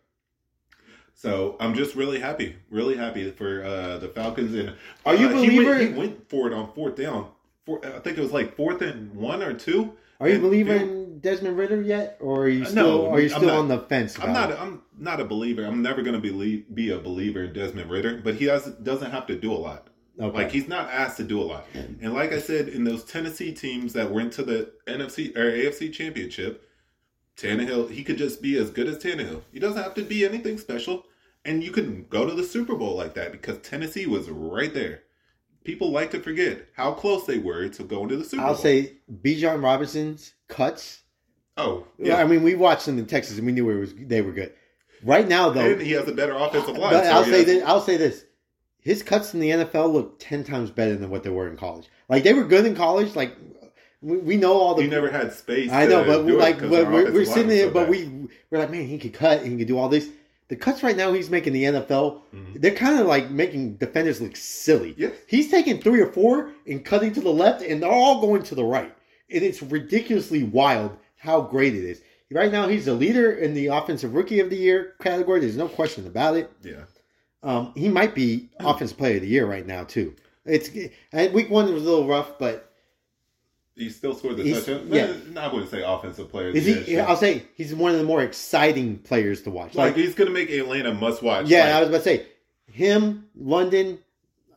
[1.18, 4.54] So I'm just really happy, really happy for uh, the Falcons.
[4.54, 4.74] And
[5.06, 7.30] Are you uh, a he believer- went, he went for it on fourth down.
[7.66, 9.94] Four, I think it was like fourth and one or two.
[10.20, 12.84] Are you believer in Desmond Ridder yet, or are you Uh, still?
[13.04, 13.58] no, are you still not.
[13.58, 14.18] on the fence?
[14.20, 14.52] I'm not.
[14.52, 14.58] it?
[14.60, 15.66] I'm not a believer.
[15.66, 19.12] I'm never going to be be a believer in Desmond Ridder, but he has doesn't
[19.12, 19.88] have to do a lot.
[20.20, 20.38] Okay.
[20.38, 21.66] Like he's not asked to do a lot.
[21.74, 25.92] And like I said, in those Tennessee teams that went to the NFC or AFC
[25.92, 26.64] Championship,
[27.38, 29.42] Tannehill he could just be as good as Tannehill.
[29.52, 31.06] He doesn't have to be anything special,
[31.44, 35.04] and you can go to the Super Bowl like that because Tennessee was right there.
[35.64, 38.52] People like to forget how close they were to going to the Super Bowl.
[38.52, 41.02] I'll say Bijan Robinson's cuts.
[41.58, 44.22] oh Yeah, I mean, we watched them in Texas, and we knew it was they
[44.22, 44.54] were good.
[45.04, 46.94] Right now, though, and he has a better offensive line.
[46.94, 47.64] so I'll say this.
[47.66, 48.26] I'll say this:
[48.80, 51.90] his cuts in the NFL look ten times better than what they were in college.
[52.08, 53.16] Like they were good in college.
[53.16, 53.36] Like
[54.06, 54.84] we, we know all the.
[54.84, 55.72] he never had space.
[55.72, 57.90] I know, but it like, but we're, we're sitting there, so but bad.
[57.90, 60.10] we we're like, man, he could cut, and he could do all this.
[60.48, 62.62] the cuts right now he's making the NFL, Mhm.
[62.62, 64.94] they're kind of like making defenders look silly.
[64.98, 65.14] Yes.
[65.28, 68.56] He's taking three or four and cutting to the left, and they're all going to
[68.56, 68.94] the right.
[69.32, 72.02] And it's ridiculously wild how great it is.
[72.32, 75.40] Right now, he's the leader in the Offensive Rookie of the Year category.
[75.40, 76.52] There's no question about it.
[76.64, 76.84] Yeah.
[77.44, 80.16] Um, he might be Offensive Player of the Year right now too.
[80.46, 80.70] It's
[81.12, 82.72] and week one was a little rough, but
[83.76, 84.88] He still scored the He's- touchdown.
[84.90, 85.02] yeah.
[85.02, 85.46] Eh, yeah.
[85.46, 86.50] I wouldn't say offensive player.
[86.50, 86.98] is he?
[87.00, 89.76] I'll say he's one of the more exciting players to watch.
[89.76, 91.48] like, he's gonna make Atlanta must watch.
[91.48, 92.26] yeah, Like, I was about to say
[92.72, 94.00] him, London.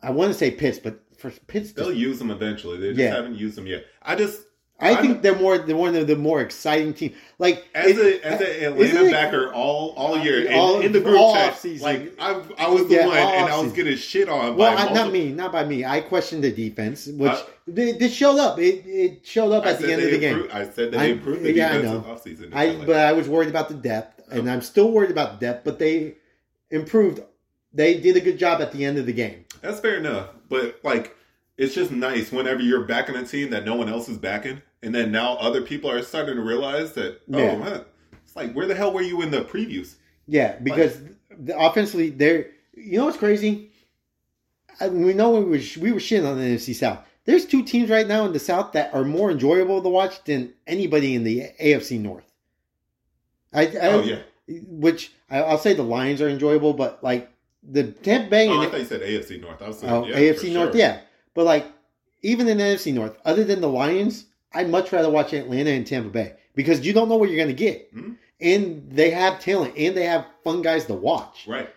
[0.03, 2.79] I want to say Pitts, but for Pitts, they'll use him eventually.
[2.79, 3.15] They just Yeah.
[3.17, 3.85] haven't used him yet.
[4.03, 4.43] I just
[4.81, 7.13] I I'm- think they're more they're one of the more exciting team.
[7.39, 11.01] Like as it- a as an Atlanta backer all all year in, All- in the
[11.01, 14.57] group chat, like I I was the Yeah, one and I was getting shit on
[14.57, 15.85] Well, by I, not me, not by me.
[15.85, 18.59] I questioned the defense, which Uh, they, they showed up.
[18.61, 20.49] It, it showed up I at the end of the game.
[20.53, 22.01] I said that I- they improved the yeah, I defense know.
[22.15, 22.55] offseason.
[22.55, 25.65] I but I was worried about the depth, and I'm still worried about depth.
[25.65, 26.15] But they
[26.71, 27.21] improved.
[27.75, 29.45] They did a good job at the end of the game.
[29.61, 31.17] That's fair enough, but like
[31.59, 34.95] it's just nice whenever you're backing a team that no one else is backing, and
[34.95, 37.59] then now other people are starting to realize that oh, Yeah.
[37.59, 37.85] man,
[38.25, 39.97] it's like where the hell were you in the previews?
[40.27, 41.01] Yeah, because
[41.37, 43.73] the offensively, they're you know what's crazy.
[44.81, 47.01] I, we know we were we were shitting on the NFC South.
[47.25, 50.55] There's two teams right now in the South that are more enjoyable to watch than
[50.67, 52.25] anybody in the AFC North.
[53.53, 57.31] I, I Oh yeah, which I, I'll say the Lions are enjoyable, but like
[57.65, 59.61] the Tampa Bay oh, I thought you said AFC North.
[59.61, 60.79] I was saying, oh, yeah, AFC North, sure.
[60.79, 61.01] yeah.
[61.35, 61.67] But like
[62.23, 65.87] even in the NFC North, other than the Lions, I'd much rather watch Atlanta and
[65.87, 68.17] Tampa Bay because you don't know what you're going to get, Mhm.
[68.41, 71.45] and they have talent and they have fun guys to watch.
[71.47, 71.69] right.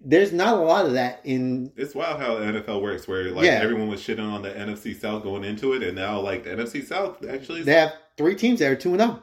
[0.00, 3.44] There's not a lot of that in It's wild how the NFL works, where like
[3.46, 3.60] Yeah.
[3.60, 6.82] everyone was shitting on the NFC South going into it, and now like the NFC
[6.82, 7.62] South actually.
[7.62, 9.20] they have three teams that are two and zero.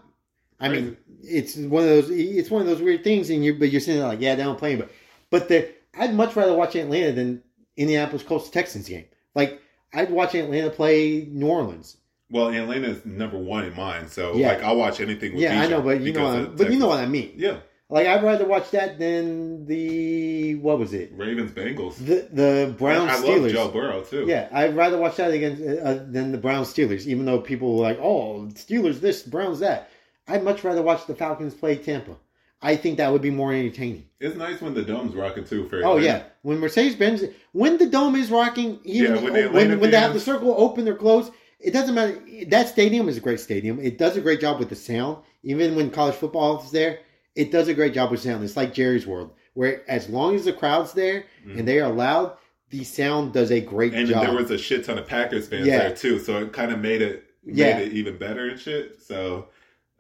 [0.60, 2.10] I mean, it's one of those.
[2.10, 4.44] It's one of those weird things, and you but you're sitting there like, yeah, they
[4.44, 4.90] don't play, but
[5.30, 7.42] but the I'd much rather watch Atlanta than
[7.78, 9.06] Indianapolis Colts Texans game.
[9.36, 9.62] Like
[9.94, 11.98] I'd watch Atlanta play New Orleans.
[12.32, 14.48] well, Atlanta is number one in mine, so Yeah.
[14.54, 15.34] like I'll watch anything.
[15.34, 17.34] with Yeah, I know, but you know, what I, but you know what I mean.
[17.38, 17.58] Yeah,
[17.90, 21.12] Like I'd rather watch that than the what was it?
[21.16, 21.98] Ravens Bengals.
[21.98, 23.52] The the Browns I love Steelers.
[23.52, 24.26] Joe Burrow too.
[24.28, 27.06] Yeah, I'd rather watch that against uh, than the Browns Steelers.
[27.06, 29.90] Even though people were like, "Oh, Steelers this, Browns that,"
[30.28, 32.16] I'd much rather watch the Falcons play Tampa.
[32.62, 34.06] I think that would be more entertaining.
[34.20, 35.68] It's nice when the dome's rocking too.
[35.70, 36.06] For Oh Atlanta.
[36.06, 39.78] yeah, when Mercedes Benz, when the dome is rocking, even Yeah, when when, the Atlanta
[39.78, 42.20] when, they have the circle open or closed, it doesn't matter.
[42.48, 43.80] That stadium is a great stadium.
[43.80, 45.18] It does a great job with the sound.
[45.44, 47.00] Even when college football is there,
[47.36, 48.44] it does a great job with sound.
[48.44, 52.38] It's like Jerry's World, where as long as the crowd's there and they are loud,
[52.72, 54.14] the sound does a great Mm-hmm.
[54.14, 55.78] and there was a shit ton of Packers fans Yeah.
[55.80, 57.78] there too, so it kind of made it made Yeah.
[57.78, 59.02] it even better and shit.
[59.04, 59.50] So,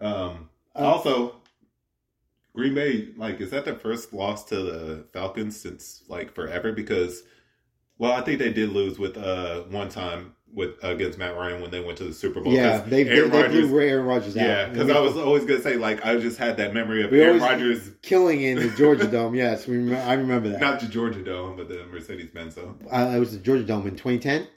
[0.01, 1.35] um, Uh, also,
[2.55, 6.71] Green Bay, like, is that their first loss to the Falcons since like forever?
[6.71, 7.23] Because,
[7.97, 11.69] well, I think they did lose with uh one time with against Matt Ryan when
[11.69, 12.53] they went to the Super Bowl.
[12.53, 14.45] Yeah, they, they, Aaron they Rodgers- blew Aaron Rodgers out.
[14.45, 17.41] Yeah, because I was always gonna say like I just had that memory of Aaron
[17.41, 19.35] Rodgers, killing in the Georgia Dome.
[19.35, 20.61] Yes, we I remember that.
[20.61, 22.79] not the Georgia Dome, but the Mercedes Benz Dome.
[22.89, 24.47] Uh, it was the Georgia Dome in 2010.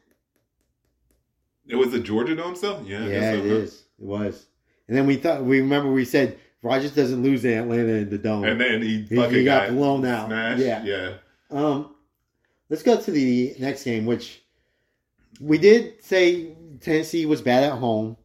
[1.67, 3.85] It was the Georgia Dome so Yeah, Yeah, so, it is.
[3.99, 4.47] It was.
[4.87, 8.19] And then we thought we remember we said Rodgers doesn't lose in Atlanta in the
[8.19, 8.45] dome.
[8.45, 10.27] And then he He- fucking he got got, blown out.
[10.27, 10.63] Smashed.
[10.63, 10.83] Yeah.
[10.85, 11.15] yeah.
[11.51, 11.95] Um,
[12.69, 14.43] let's go to the next game, which
[15.41, 18.17] we did say Tennessee was bad at home,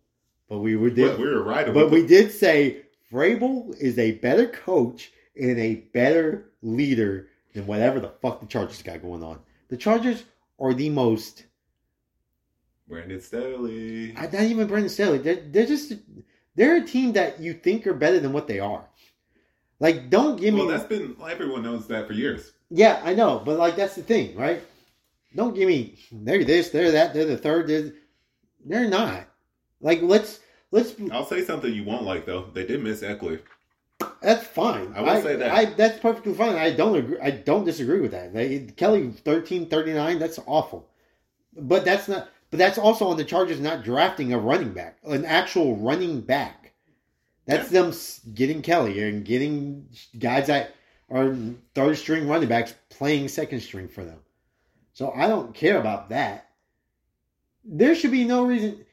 [0.50, 1.72] but we were did, we were right.
[1.74, 8.00] but we did say Vrabel is a better coach and a better leader than whatever
[8.00, 9.40] the fuck the Chargers got going on.
[9.70, 10.24] The Chargers
[10.60, 11.46] are the most.
[12.88, 14.16] Brandon Staley.
[14.18, 15.20] I not even Brandon Staley.
[15.20, 15.94] They're they're just
[16.56, 18.86] they're a team that you think are better than what they are.
[19.80, 20.62] Like, don't give me.
[20.62, 22.54] Well, that's been everyone knows that for years.
[22.70, 24.62] Yeah, I know, but like that's the thing, right?
[25.36, 27.68] Don't give me they're this, they're that, they're the third.
[27.68, 27.94] They're,
[28.66, 29.28] they're not.
[29.82, 30.40] Like let's
[30.72, 30.96] let's.
[31.12, 32.50] I'll say something you won't like though.
[32.54, 33.42] They did miss Ekeler.
[34.22, 34.94] That's fine.
[34.96, 35.52] I will say that.
[35.52, 36.56] I, that's perfectly fine.
[36.56, 37.20] I don't agree.
[37.22, 38.34] I don't disagree with that.
[38.34, 40.20] They, Kelley thirteen thirty nine.
[40.20, 40.90] That's awful.
[41.56, 42.30] But that's not.
[42.54, 46.74] But that's also on the Chargers not drafting a running back, an actual running back.
[47.48, 47.92] That's them
[48.36, 49.88] getting Kelley and getting
[50.20, 50.76] guys that
[51.10, 51.36] are
[51.74, 54.20] third string running backs playing second string for them.
[54.94, 56.52] So I don't care about that.
[57.66, 58.86] There should be no reason.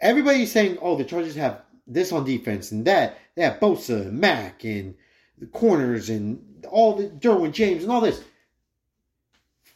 [0.00, 3.16] Everybody's saying, "Oh, the Chargers have this on defense and that.
[3.36, 4.96] They have Bosa and Mack and
[5.38, 8.24] the corners and all the Derwin James and all this."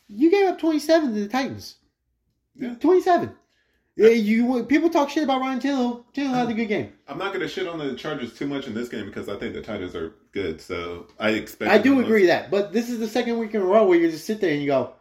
[0.09, 1.77] You gave up twenty seven to the Titans.
[2.55, 2.75] Yeah.
[2.75, 3.35] 27.
[3.97, 6.05] Yeah, you people talk shit about Ryan Tannehill.
[6.15, 6.93] Tannehill had a good game.
[7.07, 9.37] I'm not going to shit on the Chargers too much in this game because I
[9.37, 10.61] think the Titans are good.
[10.61, 11.71] So I expect.
[11.71, 14.11] I do agree that, but this is the second week in a row where you
[14.11, 14.95] just sit there and you go,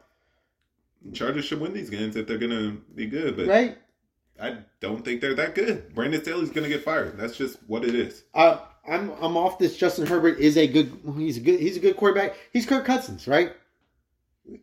[1.14, 3.38] Chargers should win these games if they're going to be good.
[3.38, 3.78] But right?
[4.42, 5.94] I don't think they're that good.
[5.94, 7.18] Brandon Staley's going to get fired.
[7.18, 8.24] That's just what it is.
[8.34, 9.78] Uh, I'm I'm off this.
[9.78, 10.92] Justin Herbert is a good.
[11.16, 11.60] He's a good.
[11.60, 12.36] He's a good quarterback.
[12.52, 13.54] He's Kirk Cousins, right?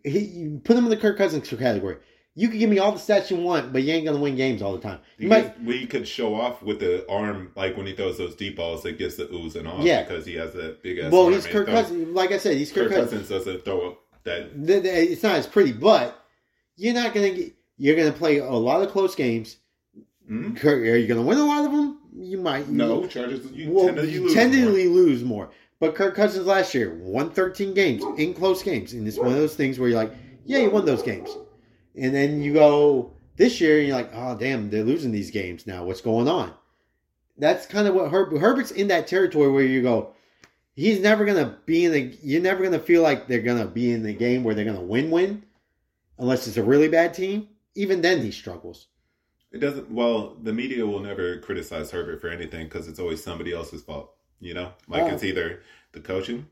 [0.03, 1.96] He you put him in the Kirk Cousins category.
[2.38, 4.61] You can give me all the stats you want, but you ain't gonna win games
[4.61, 4.99] all the time.
[5.16, 8.57] You might, we could show off with the arm, like when he throws those deep
[8.57, 10.03] balls, it gets the oohs and off Yeah.
[10.03, 11.11] because he has that big ass.
[11.11, 12.14] well, he's Kirk Cousins.
[12.14, 13.22] Like I said, he's Kirk, Kirk Cousins.
[13.29, 14.53] Cousins doesn't throw that.
[14.66, 16.22] Th- th- It's not as pretty, but
[16.77, 17.55] you're not gonna get.
[17.79, 19.57] You're gonna play a lot of close games.
[20.29, 20.55] Hmm?
[20.57, 22.01] Kirk, are you gonna win a lot of them?
[22.18, 22.68] You might.
[22.68, 23.46] No, Chargers.
[23.53, 24.92] You Well, tend to, you you lose more.
[24.92, 25.51] lose more.
[25.81, 29.35] But Kirk Cousins last year won 13 games in close games, and it's one of
[29.35, 30.12] those things where you're like,
[30.46, 31.29] yeah, you won those games,
[31.96, 35.66] and then you go this year and you're like, oh damn, they're losing these games
[35.66, 35.85] now.
[35.85, 36.52] What's going on?
[37.38, 40.14] That's kind of what Herb, Herbert's in that territory where you go.
[40.74, 42.18] He's never gonna be in the.
[42.22, 45.42] You're never gonna feel like they're gonna be in the game where they're gonna win-win,
[46.18, 47.48] unless it's a really bad team.
[47.74, 48.88] Even then, he struggles.
[49.52, 49.90] It doesn't.
[49.90, 54.12] Well, the media will never criticize Herbert for anything because it's always somebody else's fault.
[54.38, 55.06] You know, like Oh.
[55.09, 56.46] it's either the coaching,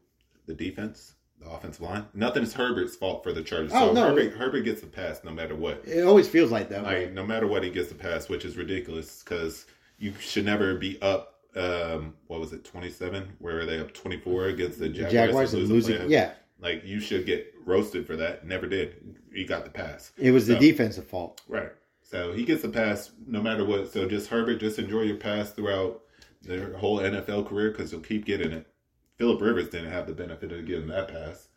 [0.46, 2.06] the defense, the offensive line.
[2.14, 3.72] Nothing's Herbert's fault for the Chargers.
[3.74, 4.08] Oh, so no.
[4.08, 5.82] Herbert, Herbert gets a pass no matter what.
[5.86, 6.84] It always feels like that.
[6.84, 7.04] way.
[7.04, 9.66] Like no matter what, he gets a pass, which is ridiculous because
[9.98, 11.30] you should never be up.
[11.56, 13.32] Um, what was it, twenty seven?
[13.38, 15.12] Where are they up twenty four against the The Jaguars?
[15.12, 16.10] Jaguars and and losing.
[16.10, 18.46] Yeah, like you should get roasted for that.
[18.46, 19.16] Never did.
[19.32, 20.12] He got the pass.
[20.18, 21.40] it was the defensive fault.
[21.48, 21.70] Right.
[22.02, 23.92] So he gets a pass no matter what.
[23.92, 26.02] So just Herbert, just enjoy your pass throughout
[26.42, 28.66] their whole NFL career because you'll keep getting it.
[29.16, 31.48] Philip Rivers didn't have the benefit of getting that pass.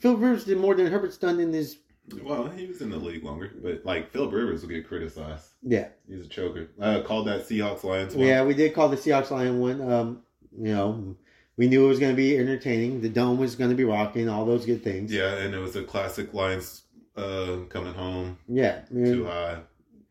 [0.00, 1.78] Philip Rivers did more than Herbert's done in his.
[2.22, 5.48] Well, he was in the league longer, but like Philip Rivers will get criticized.
[5.62, 6.68] Yeah, He's a choker.
[6.80, 8.26] I called that Seahawks Lions one.
[8.26, 9.80] yeah, we did call the Seahawks Lion one.
[9.80, 10.22] Um,
[10.56, 11.16] you know,
[11.56, 13.00] we knew it was going to be entertaining.
[13.00, 14.28] The dome was going to be rocking.
[14.28, 15.12] All those good things.
[15.12, 16.82] Yeah, and it was a classic Lions
[17.16, 18.80] uh, coming home yeah.
[18.92, 19.60] too high.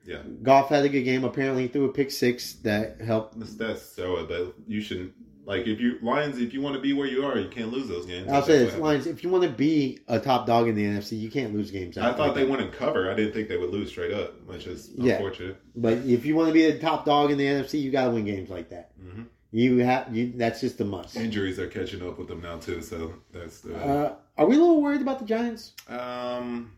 [0.05, 1.23] Yeah, Goff had a good game.
[1.23, 3.39] Apparently, he threw a pick six that helped.
[3.57, 4.25] that's so.
[4.25, 5.13] But you shouldn't
[5.45, 6.37] like if you Lions.
[6.39, 8.27] If you want to be where you are, you can't lose those games.
[8.27, 8.75] I'll That's say this.
[8.77, 9.07] Lions.
[9.07, 11.97] If you want to be a top dog in the NFC, you can't lose games.
[11.97, 13.09] I thought they wouldn't cover.
[13.11, 15.13] I didn't think they would lose straight up, which is Yeah.
[15.15, 15.57] unfortunate.
[15.75, 18.11] But if you want to be a top dog in the NFC, you got to
[18.11, 18.91] win games like that.
[19.01, 19.25] Mhm.
[19.51, 20.15] You have.
[20.15, 21.15] You, that's just a must.
[21.15, 23.75] Injuries are catching up with them now too, so that's the.
[23.75, 25.73] Uh, are we a little worried about the Giants?
[25.89, 26.71] um,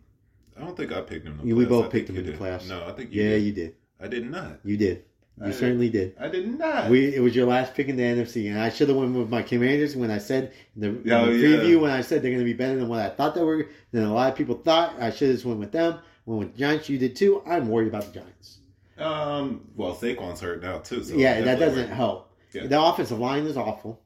[0.57, 1.39] I don't think I picked them.
[1.43, 2.67] We both I picked them in the playoffs.
[2.67, 3.43] No, I think you Yeah, did.
[3.43, 3.75] you did.
[3.99, 4.59] I did not.
[4.65, 5.03] You did.
[5.41, 6.15] You I- certainly did.
[6.19, 6.89] I did not.
[6.89, 9.29] We it was your last pick in the NFC, and I should have went with
[9.29, 11.57] my Commanders when I said in the, in Oh, the yeah.
[11.57, 13.67] preview when I said they're going to be better than what I thought they were.
[13.91, 15.99] Then a lot of people thought I should have just went with them.
[16.25, 16.87] Went with the Giants.
[16.89, 17.41] You did too.
[17.45, 18.59] I'm worried about the Giants.
[18.97, 22.31] um, well, Saquon's hurt now too, so yeah, that doesn't help.
[22.53, 22.67] Yeah.
[22.67, 24.01] The offensive line is awful.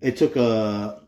[0.00, 1.00] It took a.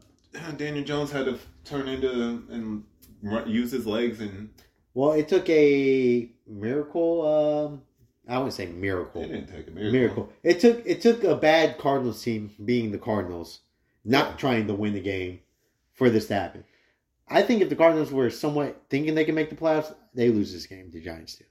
[0.56, 2.82] Daniel Jones had to turn into and
[3.22, 4.50] run, use his legs, and
[4.94, 7.22] well, it took a miracle.
[7.72, 7.82] Um,
[8.28, 9.22] I wouldn't say it miracle.
[9.22, 9.92] didn't take a miracle.
[9.92, 10.32] Miracle.
[10.42, 13.60] It took it took a bad Cardinals team being the Cardinals,
[14.04, 15.40] not trying to win the game,
[15.92, 16.64] for this to happen.
[17.28, 20.52] I think if the Cardinals were somewhat thinking they can make the playoffs, they lose
[20.52, 20.90] this game.
[20.90, 21.44] The Giants do.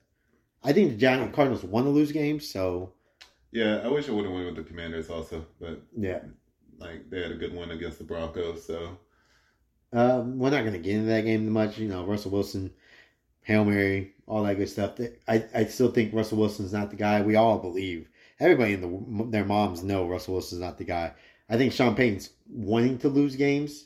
[0.64, 2.94] I think the Giants Cardinals want to lose games, so
[3.52, 6.20] Yeah, I wish I would have went with the Commanders also, but yeah.
[6.80, 8.98] like they had a good win against the Broncos, so
[9.94, 11.78] Um, we're not going to get into that game much.
[11.78, 12.74] You know, Russell Wilson,
[13.46, 15.00] Hail Mary, all that good stuff.
[15.28, 17.22] I, I still think Russell Wilson's not the guy.
[17.22, 18.10] We all believe.
[18.40, 21.14] Everybody in the their moms know Russell Wilson's not the guy.
[21.48, 23.86] I think Sean Payton's wanting to lose games.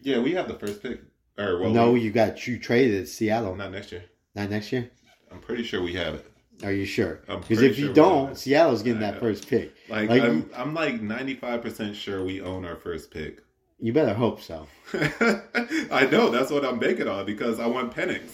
[0.00, 1.02] yeah, we have the first pick.
[1.38, 3.54] Or well, no, we- you got you traded at Seattle.
[3.54, 4.04] not next year.
[4.34, 4.90] Not next year.
[5.30, 6.26] I'm pretty sure we have it.
[6.64, 7.20] Are you sure?
[7.28, 8.36] Because if you sure don't.
[8.36, 9.74] Seattle's getting that first pick.
[9.88, 13.42] Like, Like- I'm, I'm like 95 percent sure we own our first pick.
[13.80, 14.66] You better hope so.
[14.92, 18.30] I know that's what I'm banking on because I want Penix.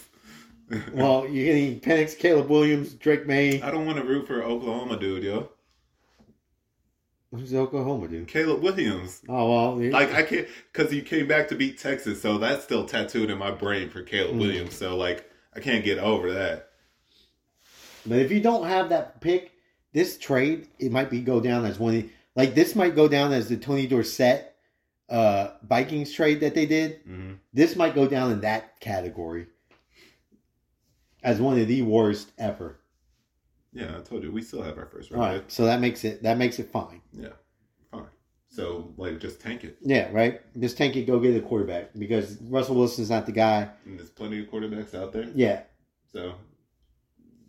[0.94, 3.61] Well, you're getting Penix, Caleb Williams, Drake Maye.
[3.61, 5.50] I don't want to root for Oklahoma, dude, yo.
[7.31, 8.29] Who's Oklahoma, dude?
[8.29, 9.21] Caleb Williams.
[9.29, 9.90] Oh well, yeah.
[9.92, 13.37] Like I can't because he came back to beat Texas, so that's still tattooed in
[13.37, 14.40] my brain for Caleb Mm.
[14.40, 14.75] Williams.
[14.75, 16.71] So like I can't get over that.
[18.06, 19.52] But if you don't have that pick,
[19.92, 21.94] this trade it might be go down as one.
[21.96, 24.54] of the- Like this might go down as the Tony Dorsett
[25.15, 27.00] uh Vikings trade that they did.
[27.06, 29.46] hmm This might go down in that category
[31.23, 32.81] as one of the worst ever.
[33.73, 35.23] Yeah, I told you we still have our first round.
[35.23, 37.00] right, so that makes it that makes it fine.
[37.12, 37.35] Yeah,
[37.90, 38.06] fine.
[38.48, 39.79] So like just tank it.
[39.83, 40.40] Yeah, right.
[40.60, 43.69] Just tank it, go get a quarterback because Russell Wilson's not the guy.
[43.85, 45.27] And there's plenty of quarterbacks out there.
[45.35, 45.62] Yeah,
[46.12, 46.35] So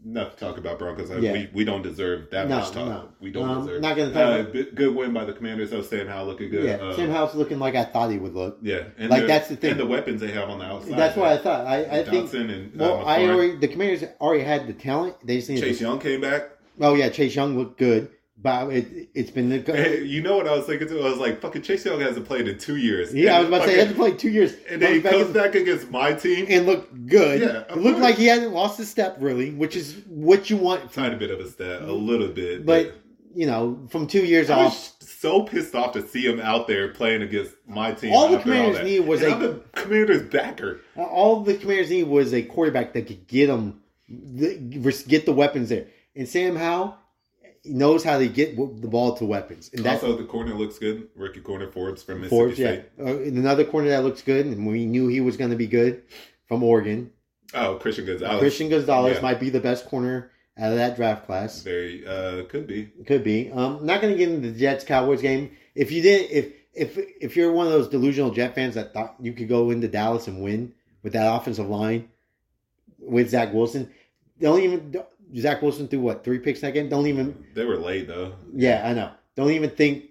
[0.05, 1.09] enough to talk about Broncos.
[1.21, 1.31] Yeah.
[1.33, 2.85] We, we don't deserve that No, much talk.
[2.87, 3.09] no.
[3.19, 3.81] We don't Um, deserve.
[3.81, 5.71] not gonna talk uh, good win by the Commanders.
[5.71, 5.81] though.
[5.81, 6.65] Sam Howell looking good.
[6.65, 8.59] yeah, Uh, Sam Howell's looking like I thought he would look.
[8.61, 9.71] Yeah, and Like, that's the thing.
[9.71, 10.97] And the weapons they have on the outside.
[10.97, 11.65] That's what I thought.
[11.65, 12.31] I, I think.
[12.33, 15.15] And Well, uh, I already the Commanders already had the talent.
[15.25, 15.47] They just.
[15.49, 16.49] Chase to, Young came back.
[16.81, 19.59] oh yeah, Chase Young looked good, but it, it's been the.
[19.59, 20.99] Hey, you know what I was thinking too?
[21.01, 23.13] I was like, fucking Chase Young hasn't played in two years.
[23.13, 24.53] yeah, I was And about to say he had to fucking- play two years.
[24.69, 26.45] And then he back comes back against my team.
[26.49, 27.41] and looked good.
[27.41, 30.91] Yeah, it looked like he hadn't lost a step really, which is what you want.
[30.93, 32.65] Tiny bit of a step, a little bit.
[32.65, 32.93] but
[33.33, 36.67] you know, from two years I off, was so pissed off to see him out
[36.67, 38.13] there playing against my team.
[38.13, 38.85] All the Commanders that.
[38.85, 40.79] needed was And a- I'm the Commanders backer.
[40.95, 43.81] Uh, all the Commanders need was a quarterback that could get them,
[45.07, 45.87] get the weapons there.
[46.15, 46.95] And Sam Howell
[47.67, 51.07] knows how to get the ball to weapons, and that's also, the corner looks good.
[51.15, 52.59] Rookie corner Forbes from Mississippi Forbes.
[52.59, 52.85] Yeah, State.
[52.99, 55.67] uh, and another corner that looks good, and we knew he was going to be
[55.67, 56.03] good
[56.47, 57.11] from Oregon.
[57.53, 58.39] Oh, Christian Gonzalez.
[58.39, 59.21] Christian Gonzalez Yeah.
[59.21, 61.61] might be the best corner out of that draft class.
[61.61, 62.85] Very uh, could be.
[63.05, 63.51] Could be.
[63.51, 65.51] Um, not going to get into the Jets Cowboys game.
[65.75, 69.15] If you didn't, if if if you're one of those delusional Jet fans that thought
[69.19, 72.09] you could go into Dallas and win with that offensive line
[72.99, 73.91] with Zach Wilson,
[74.39, 74.95] don't even
[75.37, 76.89] Zach Wilson threw what three picks that game.
[76.89, 77.45] Don't even.
[77.53, 78.33] They were late though.
[78.53, 79.11] Yeah, I know.
[79.35, 80.05] Don't even think.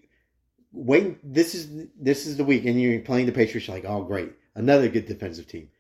[0.73, 3.69] Wait, this is this is the week, and you're playing the Patriots.
[3.69, 5.71] You're like, oh, great, another good defensive team.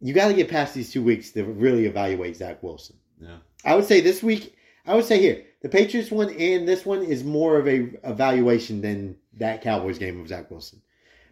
[0.00, 2.96] You got to get past these two weeks to really evaluate Zach Wilson.
[3.20, 3.38] Yeah.
[3.64, 4.54] I would say this week,
[4.86, 8.80] I would say here, the Patriots one and this one is more of a evaluation
[8.80, 10.80] than that Cowboys game of Zach Wilson.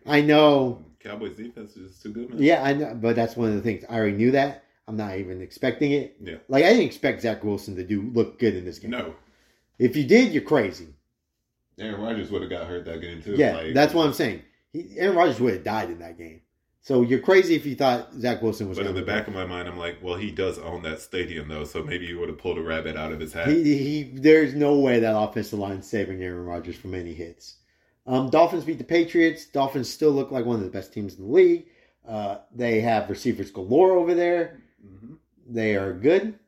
[0.06, 2.42] I know, Cowboys defense is just too good, man.
[2.42, 3.84] yeah, I know, but that's one of the things.
[3.88, 4.64] I already knew that.
[4.86, 6.16] I'm not even expecting it.
[6.20, 6.36] Yeah.
[6.48, 8.90] Like I didn't expect Zach Wilson to do look good in this game.
[8.90, 9.14] No.
[9.78, 10.88] If you did, you're crazy.
[11.78, 13.34] Aaron Rodgers would have got hurt that game too.
[13.36, 14.42] Yeah, Like, that's what I'm saying.
[14.72, 16.42] He, Aaron Rodgers would have died in that game.
[16.82, 18.76] So you're crazy if you thought Zach Wilson was.
[18.76, 21.48] But in the back of my mind, I'm like, well, he does own that stadium
[21.48, 23.48] though, so maybe he would have pulled a rabbit out of his hat.
[23.48, 27.56] He, he, there's no way that offensive line is saving Aaron Rodgers from any hits.
[28.06, 29.46] Um, Dolphins beat the Patriots.
[29.46, 31.66] Dolphins still look like one of the best teams in the league.
[32.06, 34.60] Uh, they have receivers galore over there.
[35.46, 36.38] They are good.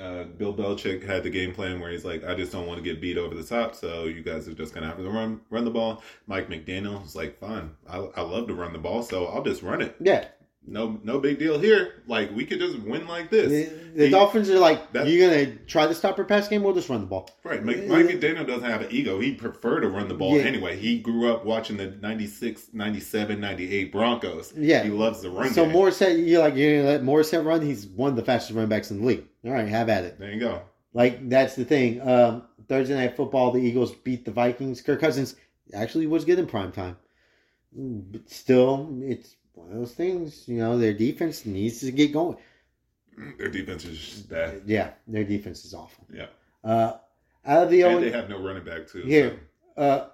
[0.00, 2.84] Uh, Bill Belichick had the game plan where he's like, I just don't want to
[2.84, 5.64] get beat over the top, so you guys are just gonna have to run run
[5.64, 6.02] the ball.
[6.26, 9.62] Mike McDaniel was like, fine, I, I love to run the ball, so I'll just
[9.62, 9.94] run it.
[10.00, 10.26] Yeah,
[10.66, 12.02] No, no big deal here.
[12.06, 13.68] Like we could just win like this.
[13.94, 16.62] the He- Dolphins are like, you're gonna try to stop our pass game.
[16.62, 17.28] We'll just run the ball.
[17.44, 17.62] Right.
[17.62, 19.20] Mike, Mike McDaniel doesn't have an ego.
[19.20, 20.44] He prefer to run the ball Yeah.
[20.44, 20.78] anyway.
[20.78, 24.54] He grew up watching the 96, 97, 98 Broncos.
[24.56, 24.82] Yeah.
[24.82, 25.74] He loves the run So game.
[25.74, 27.60] Mostert, you're like, you're gonna let Mostert run.
[27.60, 29.24] He's one of the fastest running backs in the league.
[29.44, 30.18] All right, have at it.
[30.18, 30.62] there you go.
[30.94, 32.00] Like that's the thing.
[32.00, 34.80] Um, Thursday night football, the Eagles beat the Vikings.
[34.80, 35.36] Kirk Cousins
[35.74, 36.96] actually was good in prime time,
[37.72, 40.46] but still, it's one of those things.
[40.48, 42.36] You know, their defense needs to get going.
[43.38, 44.62] Their defense is bad.
[44.66, 46.04] Yeah, their defense is awful.
[46.12, 46.26] Yeah.
[46.64, 46.94] Uh,
[47.46, 49.02] out of the And they have no running back, too.
[49.02, 49.38] Here.
[49.76, 50.06] uh,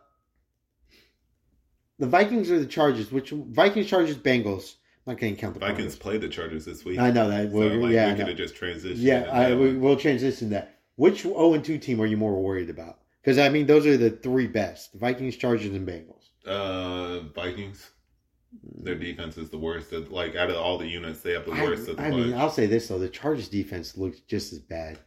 [1.98, 3.10] the Vikings or the Chargers?
[3.10, 4.74] Which Vikings, Chargers, Bengals?
[5.06, 5.96] I'm not going to count the Vikings Vikings.
[5.96, 6.98] played the Chargers this week.
[6.98, 7.50] I know that.
[7.50, 8.96] So, We're- like, yeah, we could have just transitioned.
[8.96, 10.76] Yeah, I, we, we'll transition that.
[10.96, 12.98] Which 0 and 2 team are you more worried about?
[13.22, 16.28] Because, I mean, those are the three best the Vikings, Chargers, and Bengals.
[16.46, 17.90] Uh, Vikings.
[18.82, 19.92] Their defense is the worst.
[19.92, 22.10] Of, like, out of all the units, they have the I, worst of the I
[22.10, 22.26] bunch.
[22.26, 22.98] mean, I'll say this, though.
[22.98, 24.98] The Chargers defense looks just as bad.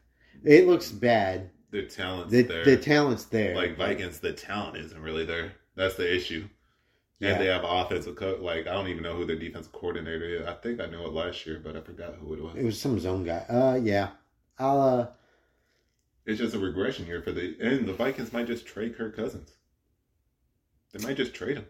[0.43, 1.49] It looks bad.
[1.71, 2.63] Their talent's The, there.
[2.65, 3.55] the talent's there.
[3.55, 5.53] like Vikings, the talent isn't really there.
[5.75, 6.47] That's the issue.
[7.19, 7.29] Yeah.
[7.31, 8.41] And they have offensive coach.
[8.41, 10.45] Like I don't even know who their defensive coordinator is.
[10.45, 12.55] I think I knew it last year, but I forgot who it was.
[12.55, 13.37] It was some zone guy.
[13.49, 14.09] Uh, yeah.
[14.59, 15.07] I'll, uh,
[16.25, 19.51] It's just a regression here for the and the Vikings might just trade Kirk Cousins.
[20.91, 21.65] They might just trade him.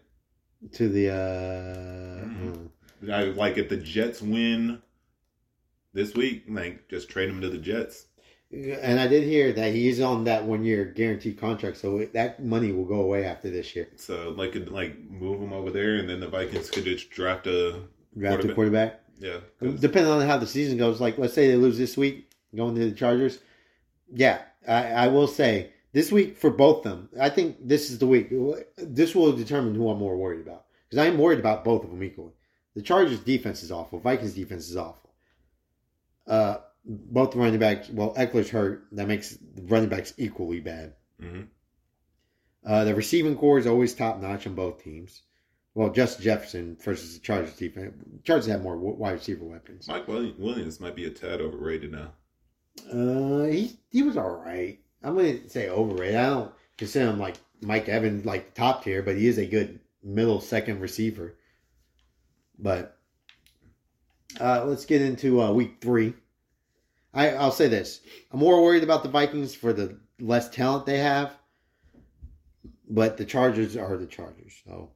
[0.72, 2.68] To the, uh, Mhm.
[3.00, 3.10] hmm.
[3.10, 4.80] I, like if the Jets win
[5.92, 8.06] this week, like just trade him to the Jets.
[8.52, 12.70] and I did hear that he's on that one year guaranteed contract, so that money
[12.70, 13.88] will go away after this year.
[13.96, 17.46] So like could like move him over there, and then the Vikings could just draft
[17.48, 17.80] a
[18.16, 19.00] Draft a Quarterback.
[19.18, 19.40] Yeah, yeah.
[19.70, 22.74] 'cause- Depending on how the season goes, like let's say they lose this week, going
[22.76, 23.40] to the Chargers.
[24.12, 27.98] Yeah, I, I will say this week for both of them, I think this is
[27.98, 28.28] the week.
[28.76, 31.90] This will determine who I'm more worried about because I am worried about both of
[31.90, 32.32] them equally.
[32.74, 34.00] The Chargers defense is awful.
[34.00, 35.14] Vikings defense is awful.
[36.26, 37.88] Uh, both running backs.
[37.88, 38.86] Well, Ekeler's hurt.
[38.92, 40.94] That makes the running backs equally bad.
[41.22, 41.46] Mhm.
[42.66, 45.22] Uh, the receiving core is always top notch on both teams.
[45.74, 47.94] Well, just Jefferson versus the Chargers defense.
[48.24, 49.86] Chargers have more wide receiver weapons.
[49.88, 52.12] Mike Williams might be a tad overrated now.
[52.90, 54.80] Uh, he he was all right.
[55.04, 56.16] I'm gonna say overrated.
[56.16, 59.80] I don't consider him like Mike Evans, like top tier, but he is a good
[60.02, 61.36] middle second receiver.
[62.58, 62.98] But
[64.40, 66.14] uh, let's get into uh, week three.
[67.12, 68.00] I, I'll say this:
[68.32, 71.36] I'm more worried about the Vikings for the less talent they have,
[72.88, 74.54] but the Chargers are the Chargers.
[74.66, 74.90] So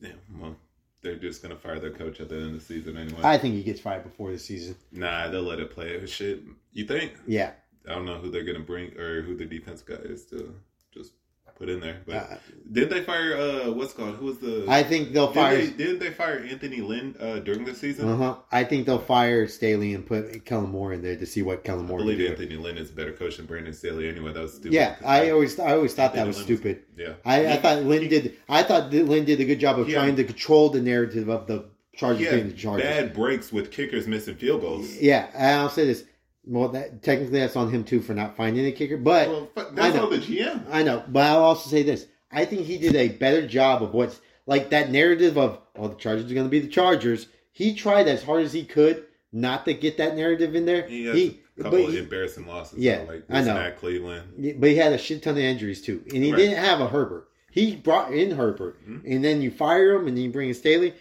[0.00, 0.56] Yeah, well,
[1.02, 3.20] they're just gonna fire their coach at the end of the season anyway.
[3.22, 4.76] I think he gets fired before the season.
[4.92, 6.04] nah, they'll let it play.
[6.06, 7.12] Shit, you think?
[7.26, 7.52] Yeah,
[7.88, 10.54] I don't know who they're gonna bring or who the defense guy is to
[10.92, 11.12] just
[11.58, 12.00] put in there.
[12.06, 12.36] But Uh,
[12.72, 13.36] did they fire?
[13.36, 14.16] Uh, what's called?
[14.16, 14.64] Who was the?
[14.68, 15.56] I think they'll did fire.
[15.58, 18.08] They, didn't they fire Anthony Lynn uh, during the season?
[18.08, 18.36] Uh huh.
[18.50, 21.86] I think they'll fire Staley and put Kellen Moore in there to see what Kellen
[21.86, 22.00] Moore.
[22.00, 22.28] I believe.
[22.30, 24.32] Anthony Lynn is a better coach than Brandon Staley anyway.
[24.32, 24.72] That was stupid.
[24.72, 26.82] Yeah, I always I always thought that was Lynn stupid.
[26.96, 27.12] yeah.
[27.24, 28.36] I, I thought Lynn did.
[28.48, 29.98] I thought that Lynn did a good job of Yeah.
[29.98, 32.84] trying to control the narrative of the Chargers getting the Chargers.
[32.86, 34.96] bad breaks with kickers missing field goals.
[34.96, 36.02] Yeah, and I'll say this.
[36.46, 39.78] Well, that technically that's on him too for not finding a kicker, but Well, that's
[39.78, 40.04] I know.
[40.04, 40.64] on the GM.
[40.70, 41.02] I know.
[41.08, 42.06] But I'll also say this.
[42.30, 45.94] I think he did a better job of what's like that narrative of oh the
[45.94, 47.28] Chargers are going to be the Chargers.
[47.52, 50.86] He tried as hard as he could not to get that narrative in there.
[50.86, 52.78] He He, a couple of embarrassing losses.
[52.78, 53.56] Yeah, though, like I know.
[53.56, 54.56] At Cleveland.
[54.60, 56.38] but he had a shit ton of injuries too, and he Right.
[56.38, 57.28] didn't have a Herbert.
[57.50, 59.02] He brought in Herbert, Mhm.
[59.06, 60.92] and then you fire him, and then you bring in Staley.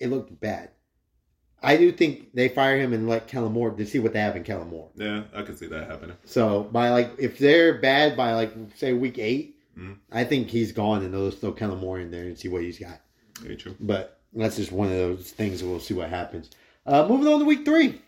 [0.00, 0.70] It looked bad.
[1.62, 4.36] I do think they fire him and let Kellen Moore to see what they have
[4.36, 4.88] in Kellen Moore.
[4.94, 6.16] Yeah, I can see that happening.
[6.24, 9.96] So by like if they're bad by like say week 8 Mhm.
[10.10, 12.78] I think he's gone, and they'll throw Kellen Moore in there and see what he's
[12.80, 13.00] got.
[13.40, 13.76] Very true.
[13.78, 15.62] But that's just one of those things.
[15.62, 16.50] We'll see what happens.
[16.84, 18.00] Uh, moving on to week three.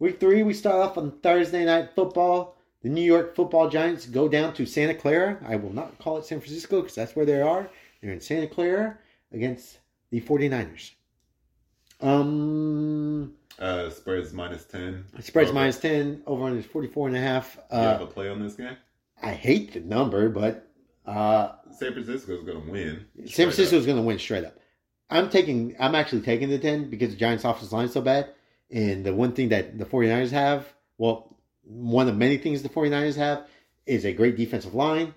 [0.00, 2.56] Week three, we start off on Thursday night football.
[2.82, 5.38] The New York Football Giants go down to Santa Clara.
[5.46, 7.70] I will not call it San Francisco because that's where they are.
[8.00, 8.98] They're in Santa Clara
[9.30, 9.78] against
[10.10, 10.90] the 49ers.
[12.02, 15.04] Um, Uh, Spurs minus 10.
[15.20, 15.54] spreads Over.
[15.60, 17.56] minus 10, over on is 44 and a half.
[17.70, 18.76] you have Uh, a play on this game?
[19.22, 20.68] I hate the number, but
[21.06, 23.04] uh, San Francisco's going to win.
[23.26, 24.58] San Francisco is going to win straight up.
[25.10, 25.76] I'm taking.
[25.78, 28.30] I'm actually taking the ten because the Giants' offensive line is so bad.
[28.70, 33.16] And the one thing that the 49ers have, well, one of many things the 49ers
[33.16, 33.46] have
[33.86, 35.14] is a great defensive line.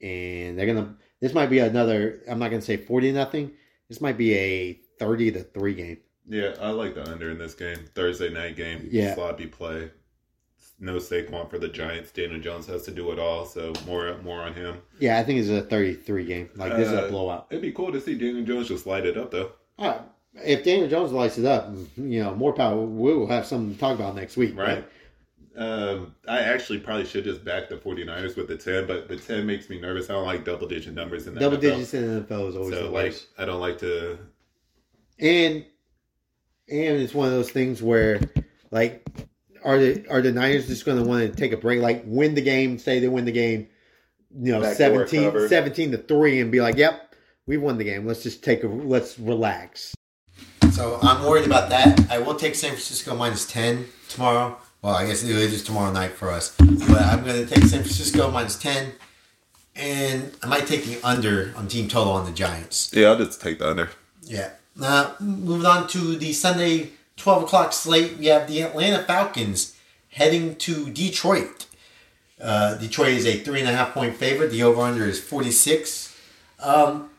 [0.00, 0.96] And they're gonna.
[1.20, 2.22] This might be another.
[2.28, 3.52] I'm not gonna say 40 nothing.
[3.88, 5.98] This might be a 30 to three game.
[6.28, 7.78] Yeah, I like the under in this game.
[7.94, 8.86] Thursday night game.
[8.90, 9.14] Yeah.
[9.14, 9.90] Sloppy play.
[10.80, 12.12] No Saquon for the Giants.
[12.12, 14.76] Daniel Jones has to do it all, so more more on him.
[15.00, 16.50] Yeah, I think it's a 33 game.
[16.54, 17.46] Like this is a Uh, blowout.
[17.50, 19.52] It'd be cool to see Daniel Jones just light it up, though.
[19.78, 20.00] All right.
[20.44, 22.80] If Daniel Jones lights it up, you know, more power.
[22.80, 24.56] We will have something to talk about next week.
[24.56, 24.84] Right.
[25.56, 29.44] Um, I actually probably should just back the 49ers with the 10, but the 10
[29.44, 30.08] makes me nervous.
[30.08, 31.60] I don't like double digit numbers in the Double NFL.
[31.62, 33.14] digits in the NFL is always So, like.
[33.36, 34.18] I don't like to.
[35.18, 35.64] and
[36.70, 38.20] and it's one of those things where
[38.70, 39.06] like
[39.64, 42.34] are the are the Niners just going to want to take a break like win
[42.34, 43.68] the game say they win the game
[44.38, 47.14] you know Backdoor 17, 17 to 3 and be like yep
[47.46, 49.94] we won the game let's just take a let's relax
[50.72, 52.08] So I'm worried about that.
[52.10, 54.56] I will take San Francisco minus 10 tomorrow.
[54.82, 56.54] Well, I guess it is tomorrow night for us.
[56.56, 58.92] But I'm going to take San Francisco minus 10.
[59.74, 62.92] And I might take the under on team total on the Giants.
[62.94, 63.90] Yeah, I'll just take the under.
[64.22, 64.50] Yeah.
[64.78, 69.76] Now, moving on to the Sunday 12 o'clock slate, we have the Atlanta Falcons
[70.10, 71.66] heading to Detroit.
[72.40, 74.50] Uh, Detroit is a three and a half point favorite.
[74.50, 76.16] The over under is 46.
[76.60, 77.10] Um,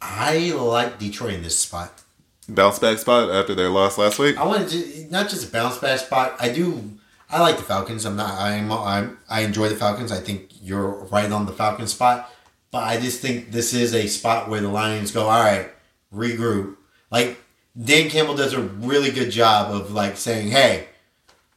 [0.00, 2.02] I like Detroit in this spot.
[2.48, 4.36] Bounce back spot after their loss last week.
[4.38, 6.34] I wanted to not just a bounce back spot.
[6.40, 6.90] I do.
[7.30, 8.04] I like the Falcons.
[8.04, 8.32] I'm not.
[8.38, 8.72] I'm.
[8.72, 9.18] I'm.
[9.28, 10.10] I enjoy the Falcons.
[10.10, 12.30] I think you're right on the Falcon spot.
[12.70, 15.28] But I just think this is a spot where the Lions go.
[15.28, 15.70] All right,
[16.14, 16.76] regroup.
[17.10, 17.38] Like
[17.80, 20.88] Dan Campbell does a really good job of like saying, "Hey,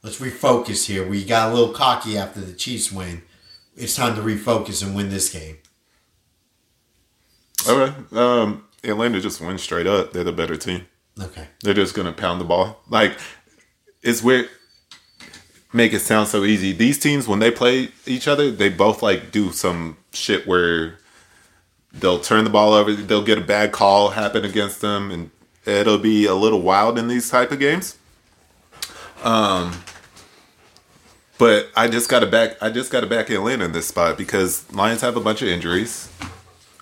[0.02, 1.06] let's refocus here.
[1.06, 3.22] We got a little cocky after the Chiefs win.
[3.76, 5.58] It's time to refocus and win this game."
[7.68, 7.94] Okay.
[8.12, 10.12] Um, Atlanta just wins straight up.
[10.12, 10.86] They're the better team.
[11.20, 11.48] Okay.
[11.62, 12.80] They're just gonna pound the ball.
[12.88, 13.18] Like
[14.02, 14.48] it's weird.
[15.72, 16.72] Make it sound so easy.
[16.72, 20.98] These teams, when they play each other, they both like do some shit where
[22.00, 22.92] they'll turn the ball over.
[22.92, 25.30] They'll get a bad call happen against them, and
[25.64, 27.96] it'll be a little wild in these type of games.
[29.22, 29.82] Um,
[31.38, 32.62] but I just got to back.
[32.62, 35.48] I just got to back Atlanta in this spot because Lions have a bunch of
[35.48, 36.10] injuries.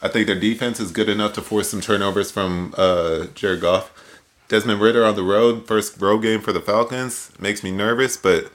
[0.02, 3.90] I think their defense is good enough to force some turnovers from uh, Jared Goff.
[4.48, 8.52] Desmond Ridder on the road, first road game for the Falcons, makes me nervous, but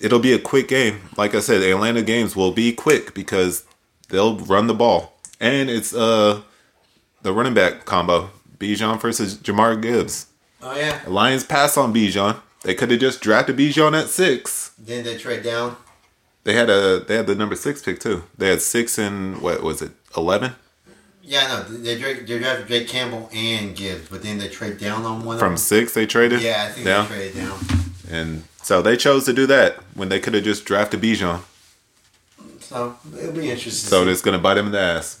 [0.00, 1.02] it'll be a quick game.
[1.16, 3.64] Like I said, Atlanta games will be quick because
[4.08, 5.19] they'll run the ball.
[5.40, 6.42] And it's uh
[7.22, 8.30] the running back combo.
[8.58, 10.26] Bijan versus Jahmyr Gibbs.
[10.62, 11.02] Oh yeah.
[11.04, 12.36] The Lions pass on Bijan.
[12.62, 14.72] They could have just drafted Bijan at six.
[14.78, 15.76] Then they trade down.
[16.44, 18.24] They had a they had the number six pick too.
[18.36, 20.52] They had six and what was it, eleven?
[21.22, 25.04] Yeah, no, they they they drafted Jake Campbell and Gibbs, but then they trade down
[25.04, 25.64] on one From of them.
[25.64, 26.42] six they traded?
[26.42, 27.08] Yeah, I think down.
[27.08, 27.58] they traded down.
[28.10, 31.40] And so they chose to do that when they could have just drafted Bijan.
[32.60, 33.88] So it'll be interesting.
[33.88, 35.19] So it's gonna bite him in the ass.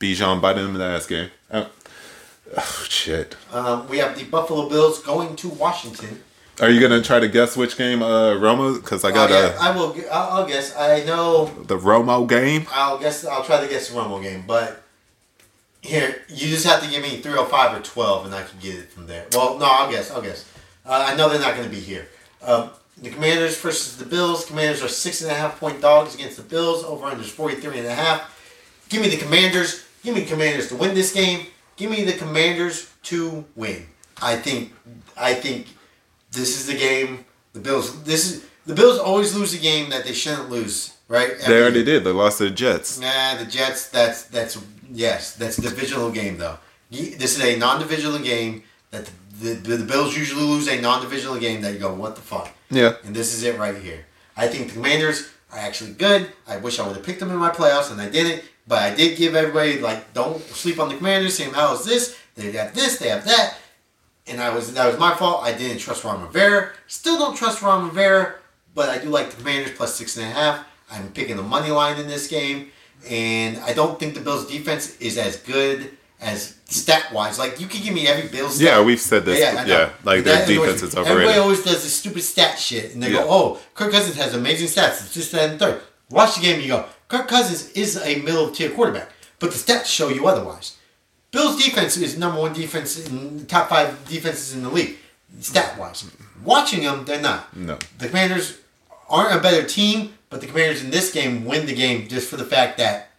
[0.00, 1.30] Bijan bite him in the ass game.
[1.52, 1.70] Oh,
[2.56, 3.36] oh shit.
[3.52, 6.22] Um, we have the Buffalo Bills going to Washington.
[6.60, 8.74] Are you gonna try to guess which game uh Romo?
[8.76, 9.96] Because I got Oh, yeah, uh, I will.
[10.10, 10.74] I'll, I'll guess.
[10.76, 11.46] I know.
[11.46, 12.66] the Romo game.
[12.72, 13.24] I'll guess.
[13.24, 14.82] I'll try to guess the Romo game, but
[15.82, 18.58] here you just have to give me three hundred five or twelve, and I can
[18.58, 19.26] get it from there.
[19.32, 20.10] Well, no, I'll guess.
[20.10, 20.50] I'll guess.
[20.84, 22.08] Uh, I know they're not going to be here.
[22.42, 24.44] Um, the Commanders versus the Bills.
[24.46, 26.84] Commanders are six and a half point dogs against the Bills.
[26.84, 28.36] Over under is 43 and a half.
[28.88, 29.86] Give me the Commanders.
[30.02, 31.46] Give me Commanders to win this game.
[31.76, 33.86] Give me the Commanders to win.
[34.22, 34.72] I think.
[35.16, 35.66] I think
[36.32, 37.24] this is the game.
[37.52, 38.02] The Bills.
[38.04, 40.96] This is the Bills always lose a game that they shouldn't lose.
[41.08, 41.32] Right?
[41.46, 41.84] They already year.
[41.86, 42.04] did.
[42.04, 43.00] They lost to the Jets.
[43.00, 43.88] Nah, the Jets.
[43.88, 44.58] That's that's
[44.92, 46.58] yes, that's a divisional game though.
[46.90, 49.08] This is a non-divisional game that
[49.40, 52.50] the, the, the Bills usually lose a non-divisional game that you go what the fuck,
[52.68, 52.94] Yeah.
[53.04, 54.06] and this is it right here.
[54.36, 56.32] I think the Commanders are actually good.
[56.48, 58.94] I wish I would have picked them in my playoffs and I didn't, but I
[58.94, 61.36] did give everybody like don't sleep on the Commanders.
[61.36, 62.16] Saying how is this?
[62.36, 62.98] They have this.
[62.98, 63.56] They have that.
[64.28, 65.42] And I was that was my fault.
[65.42, 66.70] I didn't trust Ron Rivera.
[66.86, 68.36] Still don't trust Ron Rivera,
[68.76, 70.64] but I do like the Commanders plus six and a half.
[70.88, 72.70] I'm picking the money line in this game,
[73.08, 75.90] and I don't think the Bills' defense is as good
[76.20, 77.40] as stat wise.
[77.40, 78.54] Like you can give me every Bills.
[78.54, 78.66] Stat.
[78.66, 79.42] Yeah, we've said this.
[79.42, 81.10] I Yeah, like their defense is overrated.
[81.10, 83.24] Everybody always does this stupid stat shit, and they Yeah.
[83.24, 85.04] go, "Oh, Kirk Cousins has amazing stats.
[85.04, 85.80] It's just that and third.
[86.08, 89.56] Watch the game, and you go, Kirk Cousins is a middle tier quarterback, but the
[89.56, 90.76] stats show you otherwise.
[91.32, 94.96] Bills defense is number one defense in top five defenses in the league,
[95.40, 96.08] stat wise.
[96.44, 97.54] Watching them, they're not.
[97.56, 97.78] No.
[97.98, 98.58] The Commanders
[99.08, 102.36] aren't a better team, but the Commanders in this game win the game just for
[102.36, 103.10] the fact that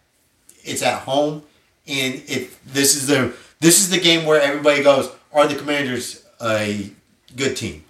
[0.64, 1.42] it's at home,
[1.86, 6.24] and if this is the this is the game where everybody goes, are the Commanders
[6.40, 6.90] a
[7.36, 7.84] good team?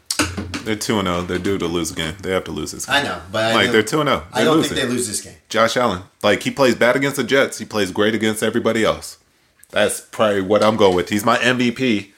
[0.65, 1.23] They're two and zero.
[1.23, 2.15] They're due to lose again.
[2.23, 2.87] They have to lose this.
[2.87, 2.97] Game.
[2.97, 4.25] I know, but I Like know- they're two and zero.
[4.33, 4.77] I They're don't losing.
[4.77, 5.35] think they lose this game.
[5.49, 7.59] Josh Allen, like he plays bad against the Jets.
[7.59, 9.19] He plays great against everybody else.
[9.71, 11.09] That's probably what I'm going with.
[11.09, 12.13] He's my MVP.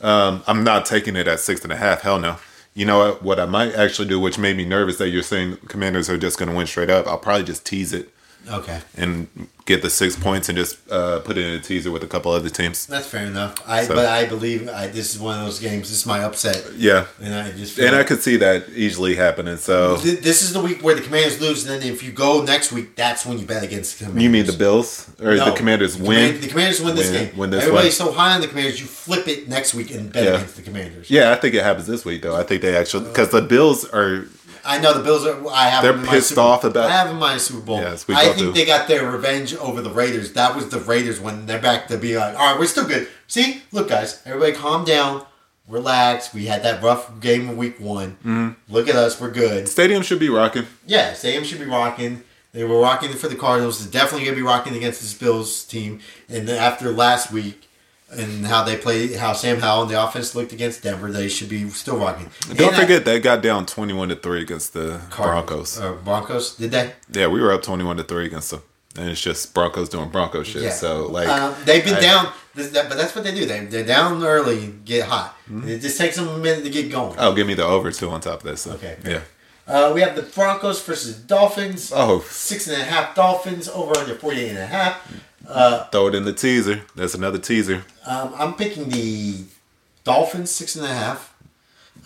[0.00, 2.02] Um, I'm not taking it at six and a half.
[2.02, 2.36] Hell no.
[2.74, 3.22] You know what?
[3.22, 6.38] What I might actually do, which made me nervous that you're saying Commanders are just
[6.38, 7.06] going to win straight up.
[7.06, 8.08] I'll probably just tease it
[8.50, 9.28] Okay, and
[9.64, 12.32] get the six points and just uh, put it in a teaser with a couple
[12.32, 12.84] other teams.
[12.86, 13.54] that's fair enough.
[13.66, 15.88] I So- but I believe I, this is one of those games.
[15.88, 19.14] This is my upset, Yeah, and I just feel and I could see that easily
[19.14, 19.56] happening.
[19.58, 22.42] So Th- This is the week where the Commanders lose, and then if you go
[22.42, 24.22] next week, that's when you bet against the Commanders.
[24.24, 25.44] you mean the Bills or No.
[25.44, 26.18] the Commanders The win?
[26.26, 27.36] Command- The Commanders win this Win- game.
[27.36, 28.08] win this Everybody's one.
[28.08, 30.30] so high on the Commanders, you flip it next week and bet Yeah.
[30.34, 31.08] against the Commanders.
[31.08, 32.34] Yeah, I think it happens this week though.
[32.34, 34.26] I think they actually because the Bills are
[34.64, 35.36] I know the Bills are.
[35.48, 35.82] I have.
[35.82, 37.80] They're pissed Super- off about- I have them in my Super Bowl.
[37.80, 38.52] Yes, we I think do.
[38.52, 40.32] they got their revenge over the Raiders.
[40.32, 43.08] That was the Raiders when they're back to be like, all right, we're still good.
[43.26, 45.24] See, look, guys, everybody, calm down,
[45.68, 46.32] relax.
[46.34, 48.12] We had that rough game in Week One.
[48.24, 48.50] Mm-hmm.
[48.72, 49.68] Look at us, we're good.
[49.68, 50.66] stadium should be rocking.
[50.86, 52.22] Yeah, Sam should be rocking.
[52.52, 53.82] They were rocking for the Cardinals.
[53.82, 56.00] They're definitely gonna be rocking against this Bills team.
[56.28, 57.66] And then after last week
[58.12, 61.48] and how they play, how Sam Howell and the offense looked against Denver, they should
[61.48, 62.30] be still rocking.
[62.48, 65.80] Don't And I- forget they got down twenty one to three against the Broncos.
[65.80, 66.92] Uh, Broncos, did they?
[67.12, 68.62] yeah, we were up twenty one to three against them,
[68.96, 70.72] and it's just Broncos doing Bronco shit.
[70.72, 73.46] So like, Um, they've been I- down, but that's what they do.
[73.46, 75.36] They they're down early, get hot.
[75.66, 77.16] It just takes them a minute to get going.
[77.18, 78.58] oh, give me the over two on top of that.
[78.58, 78.96] So, Okay.
[79.06, 79.20] yeah.
[79.66, 81.92] Uh, we have the Broncos versus Dolphins.
[81.94, 85.00] Oh, Six and a half Dolphins over under 48 and a half.
[85.46, 86.82] Throw it in the teaser.
[86.94, 87.84] That's another teaser.
[88.06, 89.44] Um, I'm picking the
[90.04, 91.34] Dolphins six and a half.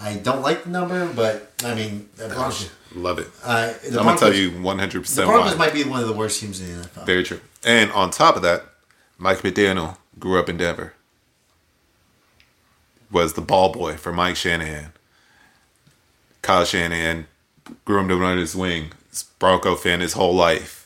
[0.01, 2.71] I don't like the number, but I mean the Broncos.
[2.95, 3.29] Love it.
[3.45, 6.15] Uh, I'm gonna tell you one hundred the percent Broncos might be one of the
[6.15, 7.07] worst teams in the NFL.
[7.07, 7.41] Very true.
[7.65, 8.65] And on top of that,
[9.19, 10.95] Mike McDaniel grew up in Denver.
[13.11, 14.93] Was the ball boy for Mike Shanahan.
[16.43, 17.27] Kyle Shanahan
[17.85, 18.93] grew him to under his wing.
[19.39, 20.86] Bronco fan his whole life.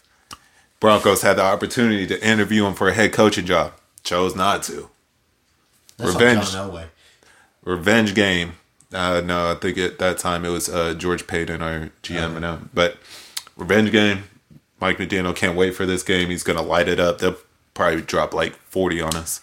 [0.80, 3.72] Broncos had the opportunity to interview him for a head coaching job.
[4.02, 4.88] Chose not to.
[5.98, 6.44] That's Revenge.
[6.46, 6.86] Elway.
[7.62, 8.54] Revenge game.
[8.92, 12.44] Uh, no, I think at that time it was uh, George Paton, our GM, and
[12.44, 12.96] um, but
[13.56, 14.24] revenge game.
[14.80, 16.30] Mike McDaniel can't wait for this game.
[16.30, 17.18] He's gonna light it up.
[17.18, 17.36] They'll
[17.74, 19.42] probably drop like forty on us.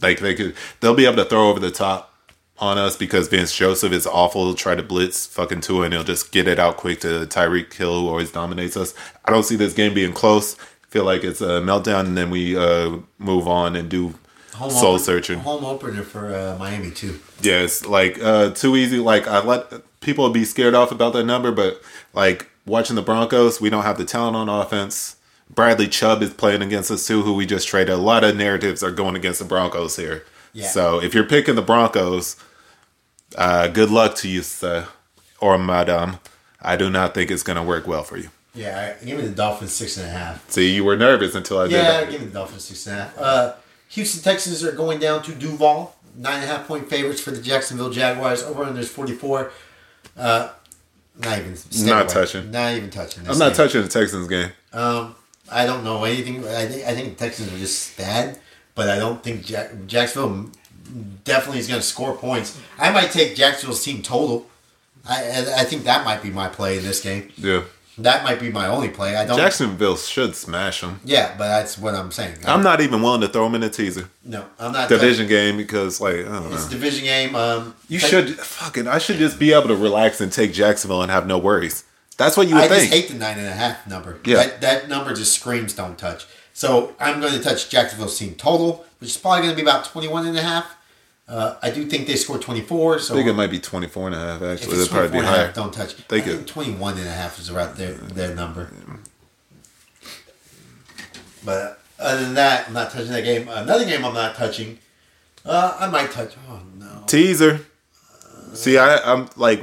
[0.00, 2.11] Like they could, they'll be able to throw over the top
[2.58, 4.44] on us because Vance Joseph is awful.
[4.44, 7.72] He'll try to blitz fucking Tua and he'll just get it out quick to Tyreek
[7.72, 8.94] Hill, who always dominates us.
[9.24, 10.54] I don't see this game being close.
[10.88, 14.14] feel like it's a meltdown, and then we uh, move on and do
[14.54, 15.38] Home soul open- searching.
[15.40, 17.18] Home opener for uh, Miami too.
[17.40, 18.98] Yeah, it's like uh, too easy.
[18.98, 21.80] Like I let people be scared off about that number, but
[22.12, 25.16] like watching the Broncos, we don't have the talent on offense.
[25.50, 27.94] Bradley Chubb is playing against us too, who we just traded.
[27.94, 30.24] A lot of narratives are going against the Broncos here.
[30.52, 30.66] Yeah.
[30.68, 32.36] So if you're picking the Broncos,
[33.36, 34.86] uh, good luck to you, sir.
[35.40, 36.18] or madam.
[36.60, 38.28] I do not think it's going to work well for you.
[38.54, 40.48] Yeah, give me the Dolphins six and a half.
[40.50, 41.76] See, you were nervous until I did it.
[41.78, 43.18] Yeah, give me the Dolphins six and a half.
[43.18, 43.54] Uh,
[43.88, 45.96] Houston Texans are going down to Duval.
[46.14, 48.42] Nine and a half point favorites for the Jacksonville Jaguars.
[48.42, 49.50] Over under is forty four.
[50.16, 50.50] Uh,
[51.18, 51.56] not even.
[51.86, 52.12] Not away.
[52.14, 52.50] touching.
[52.50, 53.24] Not even touching.
[53.24, 53.56] this I'm not game.
[53.56, 54.50] touching the Texans game.
[54.74, 55.14] Um,
[55.50, 56.46] I don't know anything.
[56.46, 58.38] I think I think the Texans are just bad,
[58.74, 60.50] but I don't think Jack, Jacksonville
[61.24, 62.58] definitely is going to score points.
[62.78, 64.46] I might take Jacksonville's team total.
[65.08, 67.30] I I I think that might be my play in this game.
[67.36, 67.62] Yeah.
[67.98, 69.16] That might be my only play.
[69.16, 69.36] I don't.
[69.36, 71.00] Jacksonville should smash them.
[71.04, 72.36] Yeah, but that's what I'm saying.
[72.46, 74.08] I'm not even willing to throw them in a teaser.
[74.24, 74.88] No, I'm not.
[74.88, 76.70] Division game because, like, I don't It's know.
[76.70, 77.34] division game.
[77.36, 81.02] Um, You Tex- should, fucking, I should just be able to relax and take Jacksonville
[81.02, 81.84] and have no worries.
[82.16, 82.90] That's what you would I think.
[82.90, 84.18] just hate the nine and a half number.
[84.24, 84.36] Yeah.
[84.36, 86.26] That, that number just screams don't touch.
[86.54, 89.84] So I'm going to touch Jacksonville's team total, which is probably going to be about
[89.86, 90.76] 21 and a half.
[91.28, 92.98] Uh, I do think they scored 24.
[92.98, 94.72] So I think it might be 24 and a half, if actually.
[94.74, 95.46] it's It'd probably be higher.
[95.46, 95.96] half, don't touch.
[96.08, 98.70] They I could- think 21 and a half is around their, their number.
[101.44, 103.48] But other than that, I'm not touching that game.
[103.48, 104.78] Another game I'm not touching.
[105.44, 106.34] Uh, I might touch.
[106.48, 107.02] Oh, no.
[107.06, 107.60] Teaser.
[108.54, 109.62] See, I, I'm like,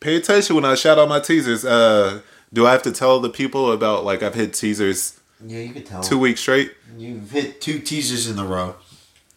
[0.00, 1.64] pay attention when I shout out my teasers.
[1.64, 2.20] Uh,
[2.52, 5.84] do I have to tell the people about, like, I've hit teasers Yeah, you can
[5.84, 6.02] tell.
[6.02, 6.72] two weeks straight?
[6.96, 8.76] You've hit two teasers in a row.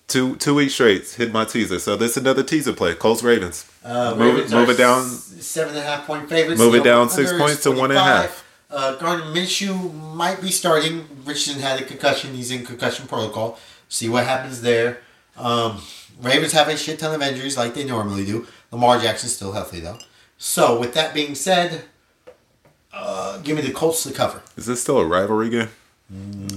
[0.08, 1.80] Two two weeks straight, hit my teaser.
[1.80, 2.94] So this is another teaser play.
[2.94, 3.70] Colts Ravens.
[3.84, 5.06] Uh, move Ravens it, move it down.
[5.06, 6.60] Seven and a half point favorites.
[6.60, 8.22] Move it down six points to one and a 45.
[8.22, 8.44] half.
[8.70, 11.08] Uh, Gardner Minshew might be starting.
[11.26, 12.34] Richardson had a concussion.
[12.34, 13.58] He's in concussion protocol.
[13.88, 15.00] See what happens there.
[15.38, 15.82] Um,
[16.22, 18.46] Ravens have a shit ton of injuries like they normally do.
[18.72, 20.00] Lamar Jackson's still healthy though.
[20.38, 21.86] So with that being said,
[22.92, 24.42] uh, give me the Colts to cover.
[24.58, 25.70] Is this still a rivalry game?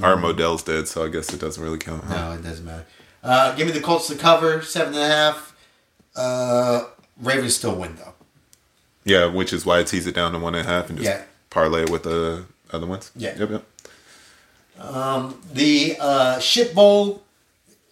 [0.03, 2.05] Art Modell's dead, so I guess it doesn't really count.
[2.05, 2.15] huh?
[2.31, 2.87] No, it doesn't matter.
[3.23, 5.57] Uh, give me the Colts to cover seven and a half.
[6.15, 6.85] Uh,
[7.21, 8.13] Ravens still win though.
[9.05, 11.09] Yeah, which is why I tease it down to one and a half and just
[11.09, 11.23] Yeah.
[11.51, 13.11] parlay it with the other ones.
[13.17, 13.35] Yeah.
[13.39, 13.65] Yep, yep.
[15.53, 17.23] The uh, shit bowl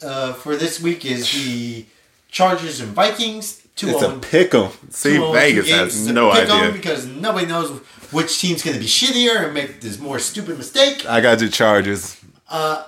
[0.02, 1.86] uh, for this week is the
[2.30, 3.62] Chargers and Vikings.
[3.76, 4.70] Two It's a on pick 'em.
[4.90, 6.70] See, Vegas has no idea.
[6.72, 7.80] because nobody knows
[8.14, 11.04] which team's going to be shittier and make this more stupid mistake.
[11.04, 12.20] I got your Chargers.
[12.48, 12.84] Uh,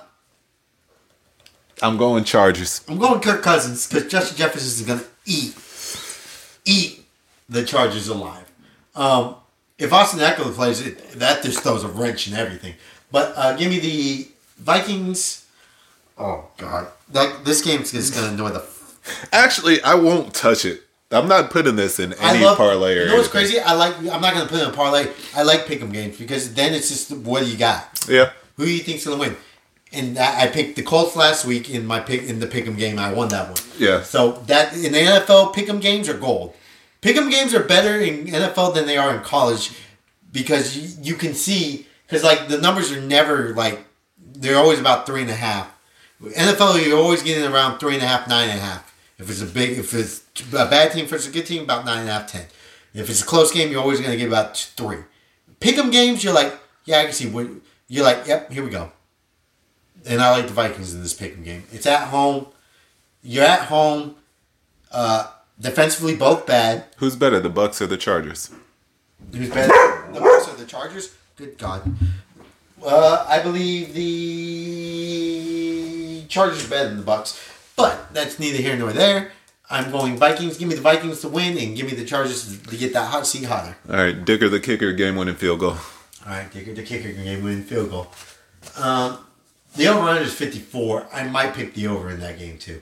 [1.81, 2.81] I'm going Chargers.
[2.87, 5.55] I'm going Kirk Cousins because Justin Jefferson is going to eat,
[6.65, 7.05] eat
[7.49, 8.49] the Chargers alive.
[8.95, 9.35] Um,
[9.77, 12.75] if Austin Ekeler plays it, that just throws a wrench in everything.
[13.11, 15.45] But uh, give me the Vikings.
[16.17, 18.65] Oh God, that this game's just going to annoy the.
[19.31, 20.86] Actually, I won't touch it.
[21.11, 23.59] I'm not putting this in I any love, parlay or You know what's anything.
[23.59, 23.59] crazy?
[23.61, 23.97] I like.
[23.97, 25.07] I'm not going to put it in a parlay.
[25.35, 28.05] I like pick'em games because then it's just what do you got?
[28.09, 28.31] Yeah.
[28.57, 29.37] Who do you think's going to win?
[29.93, 32.99] And I I picked the Colts last week in my pick in the pick'em game.
[32.99, 33.57] I won that one.
[33.79, 34.03] Yeah.
[34.03, 36.53] So that in the NFL, pick'em games are gold.
[37.01, 39.71] Pick'em games are better in NFL than they are in college
[40.33, 43.79] because you, you can see because like the numbers are never like
[44.19, 45.71] they're always about three and a half.
[46.21, 48.93] NFL, you're always getting around three and a half, nine and a half.
[49.17, 52.01] If it's a big, if it's a bad team, it's a good team, about nine
[52.01, 52.45] and a half, ten.
[52.93, 54.99] If it's a close game, you're always going to get about three.
[55.59, 56.53] Pick'em games, you're like,
[56.85, 57.27] yeah, I can see.
[57.27, 57.47] What,
[57.87, 58.91] you're like, yep, here we go.
[60.05, 61.63] And I like the Vikings in this pick'em game.
[61.71, 62.47] It's at home.
[63.23, 64.15] You're at home.
[64.91, 66.85] Uh, defensively, both bad.
[66.97, 68.51] Who's better, the Bucks or the Chargers?
[69.33, 69.73] Who's better?
[70.13, 71.15] The Bucks or the Chargers?
[71.35, 71.95] Good God.
[72.83, 77.39] Uh, I believe the Chargers are better than the Bucks,
[77.77, 79.31] but that's neither here nor there.
[79.69, 80.57] I'm going Vikings.
[80.57, 83.25] Give me the Vikings to win, and give me the Chargers to get that hot
[83.27, 83.77] seat hotter.
[83.89, 85.71] All right, Dicker the kicker, game winning field goal.
[86.25, 88.07] All right, kicker, the kicker game win field goal.
[88.77, 89.19] Um,
[89.75, 91.07] the over under is 54.
[91.13, 92.81] I might pick the over in that game too.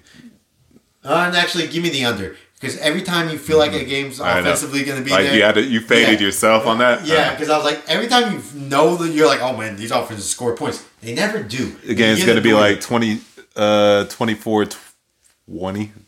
[1.03, 4.19] Uh, and actually, give me the under because every time you feel like a game's
[4.21, 6.25] I offensively going to be Like there, you had to, you faded Yeah.
[6.27, 7.05] yourself on that.
[7.05, 9.91] Yeah, because I was like, every time you know that you're like, oh man, these
[9.91, 10.83] offenses score points.
[11.01, 11.71] They never do.
[11.85, 13.19] The game's going to be like 20,
[13.55, 14.84] uh, 24, 20,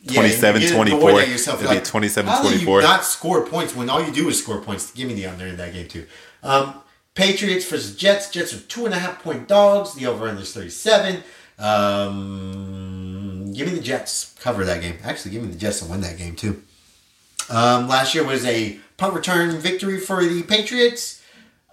[0.02, 1.22] Yeah, 27, you get 24.
[1.22, 1.60] yourself.
[1.62, 4.42] It'll You're be 27, how do you not score points when all you do is
[4.42, 4.92] score points?
[4.92, 6.06] Give me the under in that game too.
[6.44, 6.82] Um,
[7.14, 8.30] Patriots versus Jets.
[8.30, 9.94] Jets are two and a half point dogs.
[9.96, 11.24] The over under is 37.
[11.60, 14.36] Um, give me the Jets.
[14.40, 14.98] Cover that game.
[15.04, 16.62] Actually, give me the Jets to win that game too.
[17.50, 21.22] Um, last year was a punt return victory for the Patriots.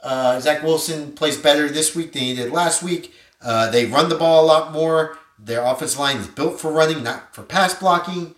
[0.02, 3.14] Uh, Zach Wilson plays better this week than he did last week.
[3.42, 5.18] Uh, they run the ball a lot more.
[5.38, 8.34] Their offensive line is built for running, not for pass blocking.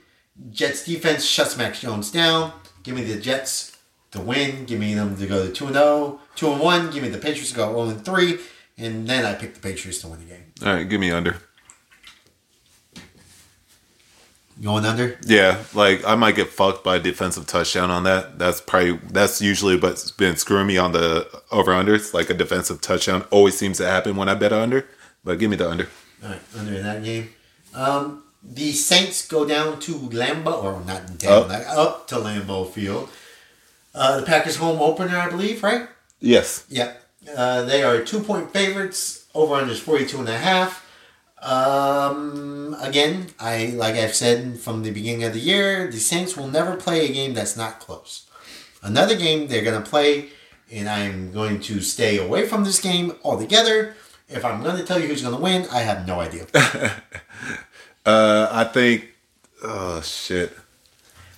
[0.50, 2.52] Jets defense shuts Mac Jones down.
[2.82, 3.76] Give me the Jets
[4.12, 4.64] to win.
[4.64, 6.90] Give me them to go to 2 0, 2 and 1.
[6.90, 8.38] Give me the Patriots to go 0 and 3.
[8.78, 10.52] And then I pick the Patriots to win the game.
[10.62, 11.36] All right, give me under.
[14.62, 15.18] Going under?
[15.26, 18.38] Yeah, like I might get fucked by a defensive touchdown on that.
[18.38, 22.14] That's probably that's usually what's been screwing me on the over unders.
[22.14, 24.88] Like a defensive touchdown always seems to happen when I bet under.
[25.24, 25.88] But give me the under.
[26.26, 27.30] All right, under that game.
[27.72, 31.78] Um, the Saints go down to Lambeau, or not down, Up.
[31.78, 33.08] up to Lambeau Field.
[33.94, 35.88] Uh, the Packers home opener, I believe, right?
[36.20, 36.64] Yes.
[36.68, 36.94] Yeah.
[37.34, 39.26] Uh, they are two point favorites.
[39.34, 40.84] Over under is 42 and a half.
[41.42, 46.48] Um, again, I like I've said from the beginning of the year, the Saints will
[46.48, 48.26] never play a game that's not close.
[48.82, 50.30] Another game they're going to play,
[50.72, 53.94] and I'm going to stay away from this game altogether.
[54.28, 56.46] If I'm going to tell you who's going to win, I have no idea.
[58.06, 59.08] Uh, I think.
[59.64, 60.56] Oh shit.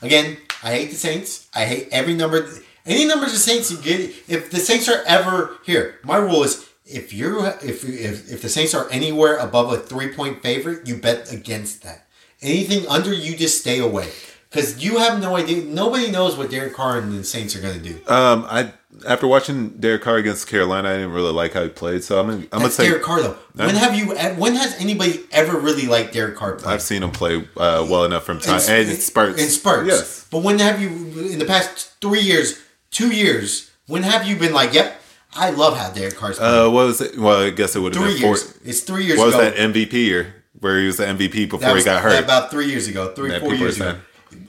[0.02, 1.48] Again, I hate the Saints.
[1.54, 2.46] I hate every number.
[2.84, 4.14] Any numbers of Saints you get.
[4.28, 8.50] If the Saints are ever here, my rule is if you're if if if the
[8.50, 12.06] Saints are anywhere above a three point favorite, you bet against that.
[12.42, 14.10] Anything under, you just stay away
[14.50, 15.64] because you have no idea.
[15.64, 17.94] Nobody knows what Derek Carr and the Saints are going to do.
[18.12, 18.72] Um, I
[19.06, 22.02] after watching Derek Carr against Carolina, I didn't really like how he played.
[22.02, 23.36] So I'm gonna, I'm gonna say Derek Carr though.
[23.54, 24.14] When have you?
[24.36, 26.72] When has anybody ever really liked Derek Carr play?
[26.74, 29.42] I've seen him play uh, well enough from time and in spurts.
[29.42, 29.88] In spurts.
[29.88, 30.26] Yes.
[30.30, 30.88] But when have you,
[31.30, 32.60] in the past three years,
[32.90, 35.00] two years, when have you been like, yep,
[35.34, 36.54] I love how Derek Carr's playing?
[36.54, 37.18] Uh, what was it?
[37.18, 38.30] Well, I guess it would have been four.
[38.30, 38.58] years.
[38.64, 41.84] It's three years What was that MVP year where he was the MVP before was
[41.84, 42.22] he got hurt?
[42.22, 43.98] About three years ago, three, four years ago.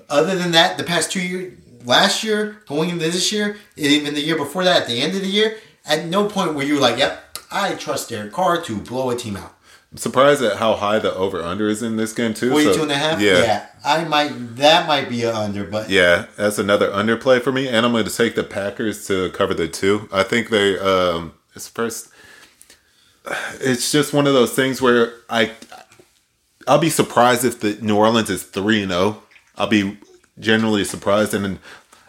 [0.10, 1.54] Other than that, the past two years,
[1.86, 5.22] last year, going into this year, even the year before that, at the end of
[5.22, 9.10] the year, at no point were you like, yep, I trust Derek Carr to blow
[9.10, 9.56] a team out.
[9.92, 12.52] I'm surprised at how high the over under is in this game too.
[12.52, 13.20] 42 so- and a half?
[13.20, 13.68] Yeah.
[13.84, 17.86] I might, that might be an under, but Yeah, that's another underplay for me, and
[17.86, 20.08] I'm going to take the Packers to cover the two.
[20.12, 22.10] I think they um it's first.
[23.60, 25.52] It's just one of those things where I
[26.68, 29.24] I'll be surprised if the New Orleans is three and zero.
[29.56, 29.98] I'll be
[30.40, 31.60] generally surprised, and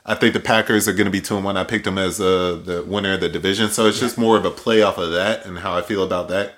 [0.07, 1.57] I think the Packers are going to be two and one.
[1.57, 4.45] I picked them as uh, the winner of the division, so it's just more of
[4.45, 6.55] a play off of that and how I feel about that.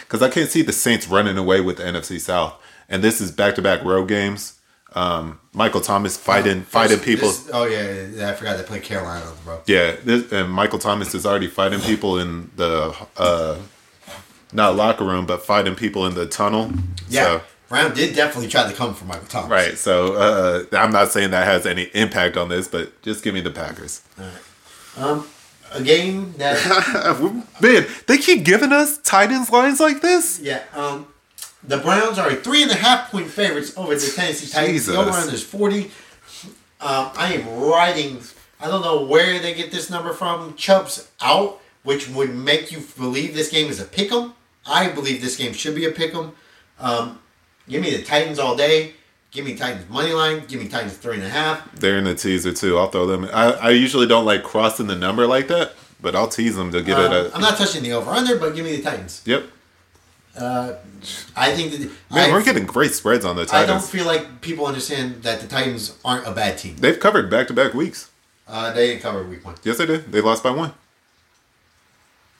[0.00, 2.54] Because I can't see the Saints running away with the NFC South,
[2.88, 4.58] and this is back to back road games.
[4.96, 7.28] Um, Michael Thomas fighting fighting This- people.
[7.28, 9.60] this- oh, yeah, yeah, I forgot they played Carolina, bro.
[9.66, 13.56] Yeah, this, and Michael Thomas is already fighting people in the uh,
[14.52, 16.70] not locker room, but fighting people in the tunnel.
[17.08, 17.24] Yeah.
[17.24, 19.50] So, Brown did definitely try to come for Michael Thomas.
[19.50, 19.78] right.
[19.78, 23.40] So uh, I'm not saying that has any impact on this, but just give me
[23.40, 24.02] the Packers.
[24.18, 25.08] All right.
[25.10, 25.26] Um,
[25.72, 26.54] a game that
[27.60, 30.38] Man, they keep giving us Titans lines like this.
[30.40, 31.06] Yeah, um,
[31.64, 34.86] the Browns are a three and a half point favorites over the Tennessee Titans.
[34.86, 34.96] The Jesus.
[34.96, 35.90] over under is forty.
[36.80, 38.20] Um, I am riding.
[38.60, 40.54] I don't know where they get this number from.
[40.54, 44.34] Chubb's out, which would make you believe this game is a pick 'em.
[44.66, 46.32] I believe this game should be a pick 'em.
[46.78, 47.18] Um,
[47.68, 48.94] give me the Titans all day.
[49.30, 50.44] Give me Titans money line.
[50.46, 51.70] Give me Titans three and a half.
[51.74, 52.78] They're in the teaser too.
[52.78, 53.28] I'll throw them.
[53.32, 56.82] I, I usually don't like crossing the number like that, but I'll tease them to
[56.82, 57.30] give it Um, a.
[57.34, 59.22] I'm not touching the over under, but give me the Titans.
[59.26, 59.44] Yep.
[60.36, 61.80] I think that
[62.12, 63.70] Man, I, we're getting great spreads on the Titans.
[63.70, 66.76] I don't feel like people understand that the Titans aren't a bad team.
[66.76, 68.10] They've covered back to back weeks.
[68.46, 69.54] Uh, they didn't cover week one.
[69.64, 70.12] Yes, they did.
[70.12, 70.72] They lost by one.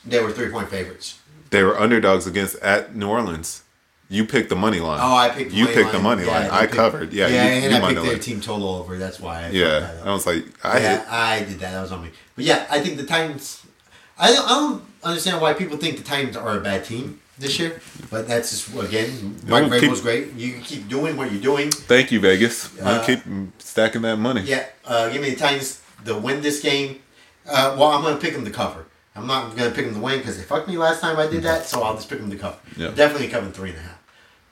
[0.05, 1.19] They were three point favorites.
[1.51, 3.63] They were underdogs against at New Orleans.
[4.15, 5.01] You picked the money line.
[5.03, 5.51] Oh, I picked.
[5.51, 6.03] the You money picked the line.
[6.05, 6.51] money Yeah, line.
[6.51, 7.13] I picked- covered.
[7.13, 8.21] Yeah, yeah, you, and you I picked their line.
[8.21, 8.97] team total over.
[8.99, 9.47] That's why.
[9.47, 9.91] I Yeah.
[10.05, 11.13] I was like, I yeah, hit.
[11.13, 11.73] I did that.
[11.73, 12.11] That was on me.
[12.37, 13.63] But yeah, I think the Titans.
[14.19, 17.59] I don't, I don't understand why people think the Titans are a bad team this
[17.59, 17.81] year.
[18.11, 20.33] But that's just again, Mike Vrabel's great.
[20.35, 21.71] You keep doing what you're doing.
[21.73, 22.71] Thank you, Vegas.
[22.81, 23.23] I'm Uh, gonna keep
[23.61, 24.43] stacking that money.
[24.43, 27.01] Yeah, uh, give me the Titans to win this game.
[27.49, 28.87] Uh, well, I'm going to pick them to cover.
[29.17, 31.27] I'm not going to pick them to win because they fucked me last time I
[31.27, 32.57] did that, so I'll just pick them to cover.
[32.77, 32.89] Yeah.
[32.89, 33.99] Definitely covering three and a half.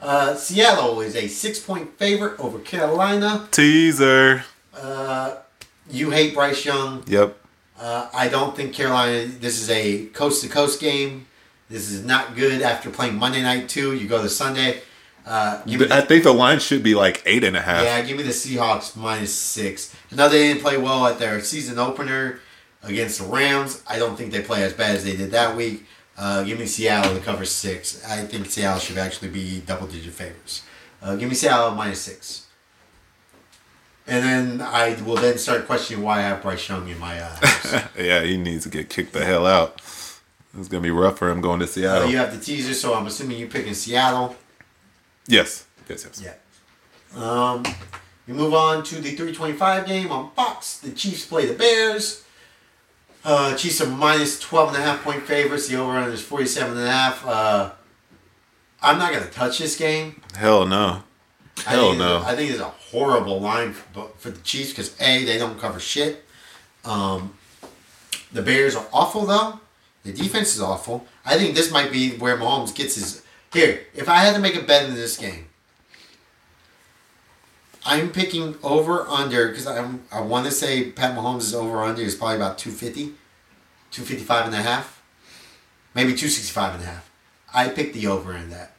[0.02, 3.48] Uh, Seattle is a six point favorite over Carolina.
[3.52, 4.44] Teaser.
[4.74, 5.36] Uh,
[5.88, 7.04] you hate Bryce Young.
[7.06, 7.38] Yep.
[7.78, 9.26] Uh, I don't think Carolina.
[9.26, 11.26] This is a coast to coast game.
[11.70, 13.94] This is not good after playing Monday night too.
[13.94, 14.80] You go to Sunday.
[15.24, 17.84] Uh, give me I think the line should be like eight and a half.
[17.84, 19.94] yeah, give me the Seahawks minus six.
[20.10, 22.40] I know they didn't play well at their season opener
[22.82, 23.82] against the Rams.
[23.88, 25.86] I don't think they play as bad as they did that week.
[26.16, 28.04] Uh, give me Seattle to cover six.
[28.04, 30.62] I think Seattle should actually be double digit favorites.
[31.02, 32.46] Uh, give me Seattle minus six.
[34.06, 37.36] And then I will then start questioning why I have Bryce Young in my uh,
[37.98, 39.80] yeah, he needs to get kicked the hell out.
[40.58, 42.10] It's gonna be rough for him going to Uh, Seattle.
[42.10, 44.36] you have the teaser, so I'm assuming you're picking Seattle.
[45.28, 45.66] Yes.
[45.88, 46.04] Yes.
[46.04, 46.22] Yes.
[46.22, 46.34] Yeah.
[47.22, 47.64] Um,
[48.26, 50.78] we move on to the 325 game on Fox.
[50.78, 52.21] The Chiefs play the Bears.
[53.24, 55.68] Uh, Chiefs are minus 12 and a half point favorites.
[55.68, 57.26] The over under is 47 and a half.
[57.26, 57.70] Uh,
[58.82, 60.20] I'm not going to touch this game.
[60.36, 61.02] Hell no.
[61.64, 62.16] Hell think no.
[62.16, 65.58] a- I think it's a horrible line for, for the Chiefs because a they don't
[65.60, 66.24] cover shit.
[66.84, 67.34] Um,
[68.32, 69.60] the Bears are awful though.
[70.02, 71.06] The defense is awful.
[71.24, 73.22] I think this might be where Mahomes gets his.
[73.52, 75.46] Here, if I had to make a bet in this game,
[77.84, 82.02] I'm picking over under because I I want to say Pat Mahomes' is over under
[82.02, 83.14] is probably about 250,
[83.90, 85.02] 255 and a half,
[85.94, 87.10] maybe 265 and a half.
[87.52, 88.72] I picked the over in that.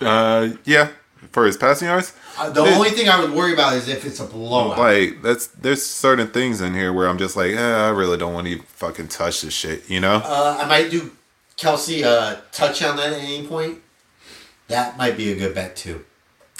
[0.00, 0.90] Uh, yeah,
[1.32, 2.14] for his passing yards.
[2.38, 2.74] Uh, the Dude.
[2.74, 4.78] only thing I would worry about is if it's a blowout.
[4.78, 8.32] Like that's there's certain things in here where I'm just like, eh, I really don't
[8.32, 10.22] want to even fucking touch this shit, you know?
[10.24, 11.10] Uh, I might do
[11.56, 13.80] Kelce a touchdown at any point.
[14.68, 16.04] That might be a good bet too.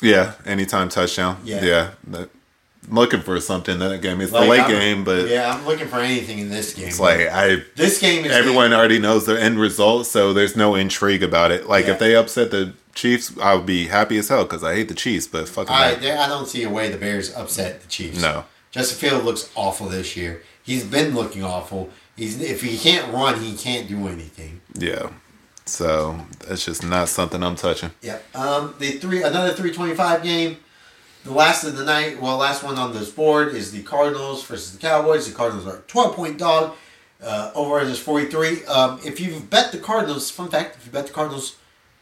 [0.03, 1.39] Yeah, anytime touchdown.
[1.45, 1.65] Yeah.
[1.65, 2.31] Yeah, that,
[2.89, 4.21] I'm looking for something in that game.
[4.21, 6.89] It's Like, the late I'm- game, but yeah, I'm looking for anything in this game.
[6.89, 10.75] it's like I this game is everyone already knows the end result, so there's no
[10.75, 11.69] intrigue about it.
[11.69, 11.93] Like Yeah.
[11.93, 14.95] if they upset the Chiefs, I would be happy as hell because I hate the
[14.95, 15.93] Chiefs, but fucking I.
[15.95, 18.21] I don't see a way the Bears upset the Chiefs.
[18.21, 18.45] No.
[18.73, 20.43] Justin Field looks awful this year.
[20.63, 21.91] He's been looking awful.
[22.17, 24.61] He's if he can't run, he can't do anything.
[24.75, 25.11] yeah.
[25.69, 27.91] So that's just not something I'm touching.
[28.03, 28.37] Yep.
[28.37, 30.59] Um, the three another three twenty five game.
[31.25, 34.73] The last of the night, well, last one on this board is the Cardinals versus
[34.73, 35.29] the Cowboys.
[35.29, 36.75] The Cardinals are twelve point dog.
[37.23, 38.65] Uh, over is forty three.
[38.67, 41.57] Um, if you've bet the Cardinals, fun fact: if you bet the Cardinals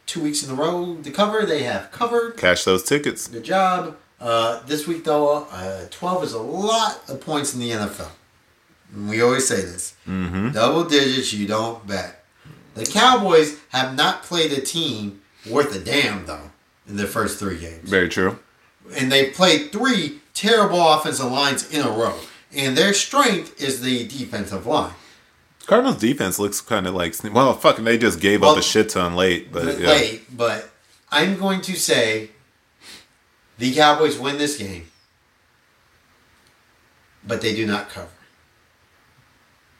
[0.05, 2.37] two weeks in a row to cover, they have covered.
[2.37, 3.27] Cash those tickets.
[3.27, 3.97] Good job.
[4.19, 8.09] Uh, this week, though, uh, 12 is a lot of points in the NFL.
[9.07, 10.51] We always say this Mm-hmm.
[10.51, 12.16] double digits, you don't bet.
[12.77, 16.51] The Cowboys have not played a team worth a damn, though,
[16.87, 17.89] in their first three games.
[17.89, 18.37] Very true.
[18.95, 22.15] And they played three terrible offensive lines in a row.
[22.55, 24.93] And their strength is the defensive line.
[25.65, 28.89] Cardinals defense looks kind of like well, fucking they just gave Well, up a shit
[28.89, 29.89] ton late, but yeah.
[29.89, 30.69] Late, but
[31.11, 32.29] I'm going to say
[33.57, 34.85] the Cowboys win this game,
[37.25, 38.07] but they do not cover.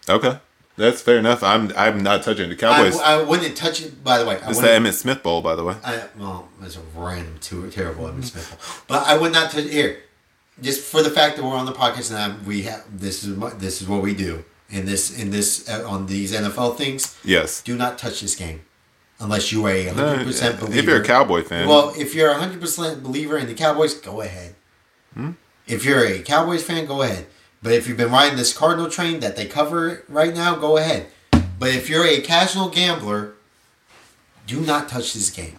[0.10, 0.40] Okay,
[0.78, 1.44] that's fair enough.
[1.44, 2.98] I'm I'm not touching the Cowboys.
[3.00, 4.04] I, I wouldn't touch it.
[4.04, 4.68] By the way, I it's the.
[4.68, 5.76] Emmitt Smith Bowl, by the way.
[5.84, 8.50] I, well, it's a random, too, terrible Emmitt Smith.
[8.50, 8.84] Bowl.
[8.88, 9.72] But I would not touch it.
[9.72, 10.00] here,
[10.62, 12.38] just for the fact that we're on the podcast now.
[12.46, 15.88] We have this is what this is what we do in this in this uh,
[15.90, 17.18] on these NFL things.
[17.24, 17.62] Yes.
[17.62, 18.62] Do not touch this game
[19.20, 20.80] unless you are a hundred percent believer.
[20.80, 23.94] if you're a Cowboy fan, Well, if you're a hundred percent believer in the Cowboys,
[23.96, 24.56] go ahead.
[25.14, 25.32] Hmm?
[25.66, 27.26] If you're a Cowboys fan, go ahead.
[27.62, 31.08] But if you've been riding this Cardinal train that they cover right now, go ahead.
[31.60, 33.34] But if you're a casual gambler,
[34.46, 35.58] do not touch this game.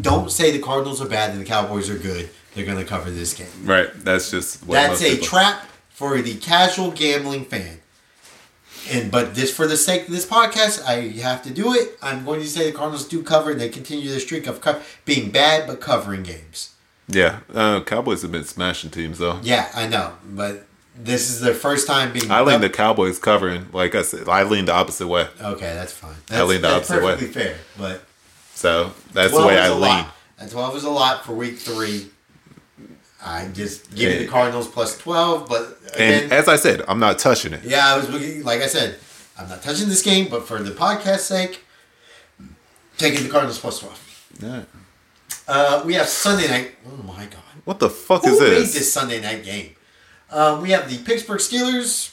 [0.00, 2.30] Don't say the Cardinals are bad and the Cowboys are good.
[2.54, 3.48] They're going to cover this game.
[3.64, 3.88] right?
[3.94, 7.80] That's just what That's a people- trap for the casual gambling fan.
[8.90, 11.98] And but this for the sake of this podcast, I have to do it.
[12.02, 14.80] I'm going to say the Cardinals do cover and they continue their streak of co-
[15.04, 16.74] being bad but covering games.
[17.06, 19.38] Yeah, uh, Cowboys have been smashing teams though.
[19.42, 20.64] Yeah, I know, but
[21.04, 22.30] this is their first time being.
[22.30, 23.66] I lean the Cowboys covering.
[23.72, 25.28] Like I said, I lean the opposite way.
[25.40, 26.12] Okay, that's fine.
[26.30, 27.12] I That's, lean the opposite way.
[27.14, 28.02] perfectly fair, but
[28.54, 30.06] So that's the 12 way I lean.
[30.38, 32.08] And twelve is a lot for week three.
[33.22, 36.98] I just give me the Cardinals plus twelve, but again, And as I said, I'm
[36.98, 37.62] not touching it.
[37.64, 38.08] Yeah, I was.
[38.44, 38.96] Like I said,
[39.38, 41.62] I'm not touching this game, but for the podcast sake,
[42.96, 44.28] taking the Cardinals plus twelve.
[44.42, 44.62] Yeah.
[45.46, 46.72] Uh, we have Sunday night.
[46.86, 48.72] Oh my god, What the fuck who is made this?
[48.74, 49.74] this Sunday night game?
[50.30, 52.12] Um, we have the Pittsburgh Steelers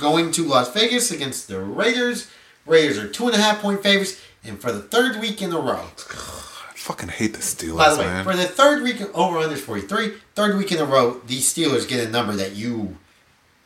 [0.00, 2.30] going to Las Vegas against the Raiders.
[2.66, 5.58] Raiders are two and a half point favorites, and for the third week in a
[5.58, 5.86] row.
[6.10, 8.24] I fucking hate the Steelers, By the way, man.
[8.24, 12.06] for the third week over under 43, third week in a row, the Steelers get
[12.06, 12.96] a number that you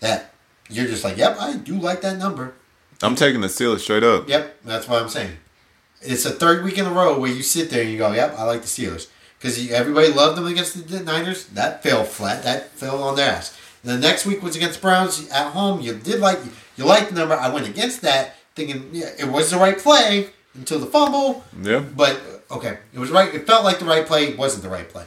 [0.01, 0.33] that
[0.71, 2.55] you're just like, yep, I do like that number.
[3.03, 4.29] I'm taking the Steelers straight up.
[4.29, 5.33] Yep, that's what I'm saying.
[6.03, 8.39] It's a third week in a row where you sit there and you go, "Yep,
[8.39, 11.47] I like the Steelers," because everybody loved them against the Niners.
[11.47, 12.45] That fell flat.
[12.45, 13.57] That fell on their ass.
[13.85, 15.81] The next week was against Browns at home.
[15.81, 16.39] You did like
[16.77, 17.35] you liked the number.
[17.35, 21.45] I went against that, thinking yeah, it was the right play until the fumble.
[21.63, 21.81] Yeah.
[21.81, 22.21] But
[22.51, 23.35] okay, it was right.
[23.35, 24.29] It felt like the right play.
[24.29, 25.05] It wasn't the right play.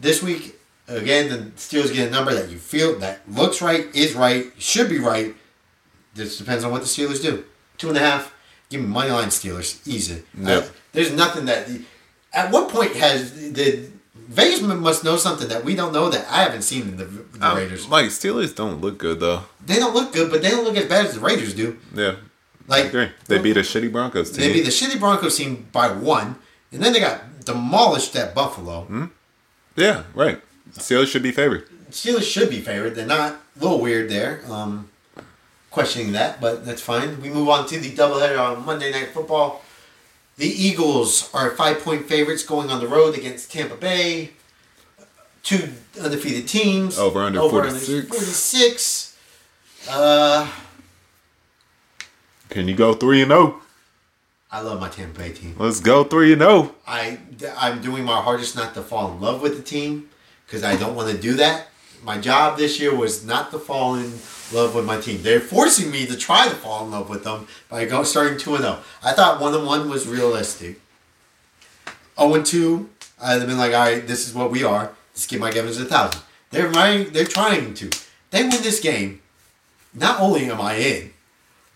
[0.00, 0.58] This week
[0.88, 4.88] again, the Steelers get a number that you feel that looks right, is right, should
[4.88, 5.34] be right.
[6.14, 7.44] This depends on what the Steelers do.
[7.76, 8.34] Two and a half.
[8.70, 9.86] Give me money line Steelers.
[9.86, 10.22] Easy.
[10.38, 10.64] Yep.
[10.64, 11.68] Uh, there's nothing that.
[12.32, 13.88] At what point has the
[14.28, 17.46] Vegas must know something that we don't know that I haven't seen in the, the
[17.46, 17.88] Um, Raiders?
[17.88, 19.44] like Steelers don't look good though.
[19.64, 21.78] They don't look good, but they don't look as bad as the Raiders do.
[21.94, 22.16] Yeah.
[22.66, 22.92] Like.
[22.92, 24.40] They beat a shitty Broncos team.
[24.42, 26.36] They beat the shitty Broncos team by one,
[26.70, 28.82] and then they got demolished at Buffalo.
[28.82, 29.04] Hmm?
[29.76, 30.40] yeah, right.
[30.72, 31.66] Steelers should be favored.
[31.90, 32.94] Steelers should be favored.
[32.94, 33.32] They're not.
[33.32, 34.42] A little weird there.
[34.50, 34.90] Um,
[35.70, 37.20] questioning that, but that's fine.
[37.22, 39.62] We move on to the doubleheader on Monday Night Football.
[40.38, 44.30] The Eagles are five point favorites going on the road against Tampa Bay.
[45.42, 46.96] Two undefeated teams.
[46.96, 48.08] Over under 46.
[48.08, 49.18] 46.
[49.90, 50.48] Uh,
[52.50, 53.60] Can you go three and zero?
[54.50, 55.56] I love my Tampa Bay team.
[55.58, 56.62] Let's go three and oh.
[56.62, 56.74] zero.
[56.86, 57.18] I,
[57.56, 60.08] I'm doing my hardest not to fall in love with the team
[60.46, 61.66] because I don't want to do that.
[62.04, 64.12] My job this year was not to fall in
[64.52, 65.22] love with my team.
[65.22, 68.56] They're forcing me to try to fall in love with them by go starting 2
[68.58, 68.78] 0.
[69.02, 70.80] I thought 1 1 was realistic.
[72.18, 72.88] 0 2,
[73.22, 74.92] I'd have been like, all right, this is what we are.
[75.12, 76.22] Let's give Mike Evans a thousand.
[76.50, 77.90] They're trying, they're trying to.
[78.30, 79.20] They win this game.
[79.94, 81.12] Not only am I in,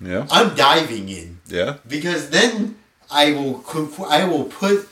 [0.00, 0.26] Yeah.
[0.30, 1.76] I'm diving in Yeah.
[1.86, 2.76] because then
[3.10, 3.64] I will
[4.08, 4.88] I will put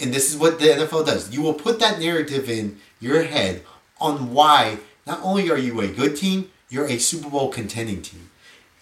[0.00, 1.32] and this is what the NFL does.
[1.32, 3.62] You will put that narrative in your head
[4.00, 8.30] on why not only are you a good team, you're a Super Bowl contending team.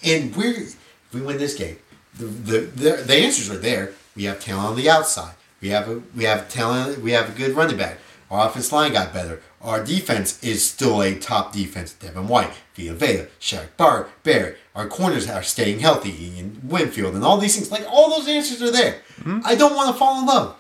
[0.05, 0.76] And we're if
[1.12, 1.78] we win this game.
[2.14, 3.93] The, the, the, the answers are there.
[4.16, 5.35] We have talent on the outside.
[5.61, 7.99] We have a we have talent we have a good running back.
[8.30, 9.43] Our offense line got better.
[9.61, 11.93] Our defense is still a top defense.
[11.93, 14.57] Devin White, Vita Vea, Shaq Bar, Barrett.
[14.74, 16.39] Our corners are staying healthy.
[16.39, 17.70] And Winfield and all these things.
[17.70, 19.03] Like all those answers are there.
[19.22, 19.41] Hmm?
[19.45, 20.57] I don't want to fall in love.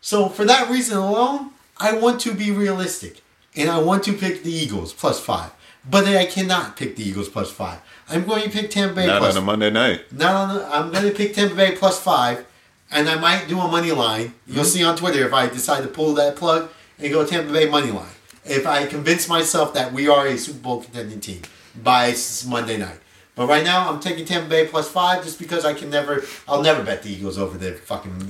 [0.00, 3.20] So for that reason alone, I want to be realistic.
[3.54, 5.50] And I want to pick the Eagles plus five.
[5.88, 7.80] But I cannot pick the Eagles plus five.
[8.08, 10.12] I'm going to pick Tampa Bay Not plus on a Monday night.
[10.12, 12.44] not on the, I'm going to pick Tampa Bay plus five,
[12.90, 14.34] and I might do a money line.
[14.46, 14.64] You'll mm-hmm.
[14.64, 17.90] see on Twitter if I decide to pull that plug and go Tampa Bay money
[17.90, 18.12] line.
[18.44, 21.42] If I convince myself that we are a Super Bowl contending team
[21.82, 22.14] by
[22.46, 22.98] Monday night.
[23.40, 26.60] But right now, I'm taking Tampa Bay plus five just because I can never, I'll
[26.60, 28.28] never bet the Eagles over the fucking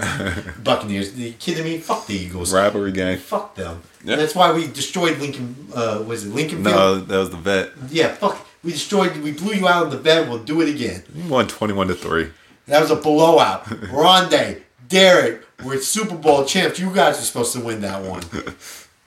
[0.63, 1.13] Buccaneers.
[1.13, 1.79] Are you kidding me?
[1.79, 2.55] Fuck the Eagles.
[2.55, 3.19] Rivalry game.
[3.19, 3.83] Fuck them.
[4.05, 4.15] Yeah.
[4.15, 5.67] That's why we destroyed Lincoln.
[5.75, 6.77] Uh, was it Lincoln Field?
[6.77, 7.73] No, that was the vet.
[7.89, 8.47] Yeah, fuck.
[8.63, 9.17] We destroyed.
[9.17, 10.29] We blew you out in the bed.
[10.29, 11.03] We'll do it again.
[11.13, 12.31] You won twenty-one to three.
[12.67, 13.65] That was a blowout.
[13.91, 16.79] Rondé, Derrick, we're Super Bowl champs.
[16.79, 18.23] You guys are supposed to win that one.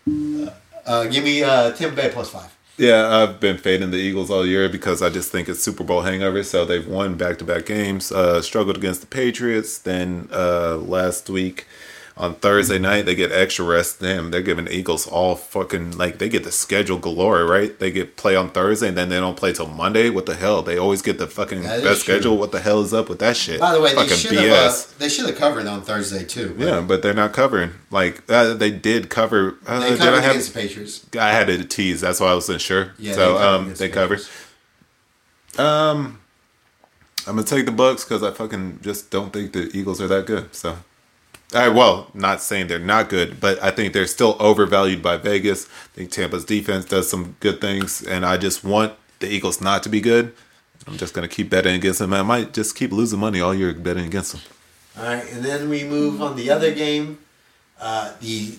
[0.46, 0.52] Uh,
[0.86, 2.54] uh, give me uh, Tampa Bay plus five.
[2.78, 6.02] Yeah, I've been fading the Eagles all year because I just think it's Super Bowl
[6.02, 6.42] hangover.
[6.44, 9.78] So they've won back to back games, uh, struggled against the Patriots.
[9.78, 11.68] Then uh, last week
[12.16, 14.00] on Thursday night, they get extra rest.
[14.00, 17.78] Damn, they're giving the Eagles all fucking like they get the schedule galore, right?
[17.80, 20.10] They get play on Thursday and then they don't play till Monday.
[20.12, 20.62] What the hell?
[20.62, 21.96] They always get the fucking best true.
[21.96, 22.38] schedule.
[22.38, 23.60] What the hell is up with that shit?
[23.60, 26.54] By the way, they fucking should have uh, they should have covered on Thursday too.
[26.56, 27.72] but yeah, but they're not covering.
[27.90, 29.58] Like uh, they did cover.
[29.66, 30.32] Uh, they did covered I have?
[30.32, 31.06] against the Patriots.
[31.20, 32.02] I had it tease.
[32.02, 32.94] That's why I wasn't sure.
[33.00, 34.22] Yeah, so they um, they covered.
[35.58, 36.20] Um,
[37.26, 40.26] I'm gonna take the Bucks because I fucking just don't think the Eagles are that
[40.26, 40.54] good.
[40.54, 40.78] So,
[41.56, 45.66] I well, not saying they're not good, but I think they're still overvalued by Vegas.
[45.66, 49.84] I think Tampa's defense does some good things, and I just want the Eagles not
[49.84, 50.34] to be good.
[50.88, 52.14] I'm just gonna keep betting against them.
[52.14, 54.42] I might just keep losing money all year betting against them.
[54.98, 57.20] All right, and then we move on the other game,
[57.80, 58.56] uh, the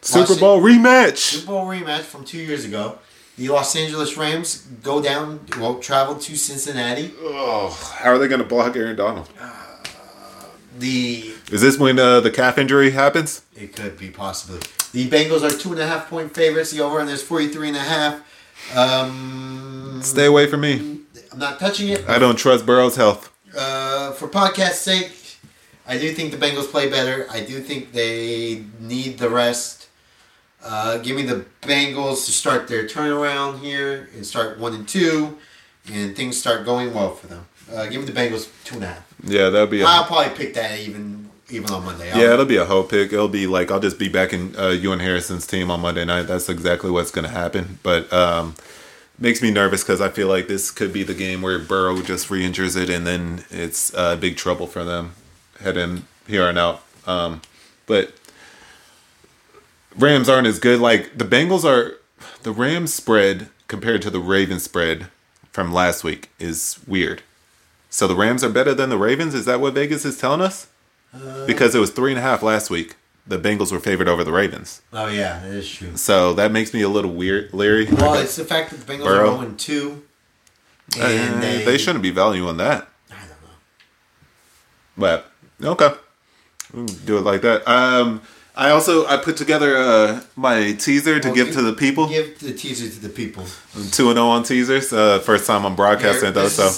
[0.00, 1.16] Super Los- Bowl rematch.
[1.18, 2.98] Super Bowl rematch from two years ago.
[3.36, 7.12] The Los Angeles Rams go down, well, travel to Cincinnati.
[7.20, 7.68] Oh,
[7.98, 9.28] how are they gonna block Aaron Donald?
[10.78, 13.42] The Is this when uh, the calf injury happens?
[13.56, 14.60] It could be possibly.
[14.92, 16.70] The Bengals are two and a half point favorites.
[16.70, 18.76] The over and there's 43 and a half.
[18.76, 21.00] Um, Stay away from me.
[21.32, 22.08] I'm not touching it.
[22.08, 23.32] I don't trust Burrow's health.
[23.56, 25.12] Uh, for podcast sake,
[25.86, 27.26] I do think the Bengals play better.
[27.30, 29.88] I do think they need the rest.
[30.62, 35.38] Uh, give me the Bengals to start their turnaround here and start one and two,
[35.92, 37.46] and things start going well for them.
[37.72, 39.07] Uh, give me the Bengals two and a half.
[39.24, 39.80] Yeah, that'll be.
[39.82, 42.10] A, I'll probably pick that even even on Monday.
[42.12, 43.12] I'll- yeah, it'll be a whole pick.
[43.12, 46.04] It'll be like I'll just be back in uh, you and Harrison's team on Monday
[46.04, 46.22] night.
[46.24, 47.78] That's exactly what's going to happen.
[47.82, 48.54] But um,
[49.18, 52.30] makes me nervous because I feel like this could be the game where Burrow just
[52.30, 55.12] re-injures it, and then it's uh, big trouble for them
[55.60, 56.82] heading here and out.
[57.06, 57.40] Um,
[57.86, 58.12] but
[59.96, 60.80] Rams aren't as good.
[60.80, 61.98] Like the Bengals are,
[62.42, 65.08] the Rams spread compared to the Ravens spread
[65.50, 67.22] from last week is weird.
[67.90, 69.34] So the Rams are better than the Ravens.
[69.34, 70.66] Is that what Vegas is telling us?
[71.46, 72.96] because it was three and a half last week.
[73.26, 75.96] The Bengals were favored over the Ravens, Oh yeah, that is true.
[75.96, 77.86] so that makes me a little weird, leery.
[77.90, 79.30] Well, it's the fact that the Bengals Burrow.
[79.32, 80.02] are going two,
[80.98, 83.56] Uh, and they, they, shouldn't be valuing that, I don't know.
[84.96, 85.30] but
[85.62, 85.92] okay,
[86.72, 87.66] We'll do it like that.
[87.68, 88.20] Um,
[88.56, 92.08] I also I put together uh, my teaser to Well, give to the people.
[92.08, 93.44] Give the teaser to the people.
[93.92, 94.92] Two and zero on teasers.
[94.92, 96.70] Uh, first time I'm broadcasting though, so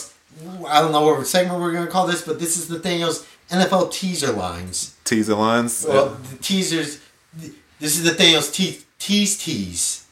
[0.66, 3.92] I don't know what segment we're going to call this, but this is Nathaniel's NFL
[3.92, 4.94] teaser lines.
[5.04, 5.84] teaser lines.
[5.88, 7.00] Well, the teasers.
[7.78, 10.06] This is Nathaniel's te- tease tease.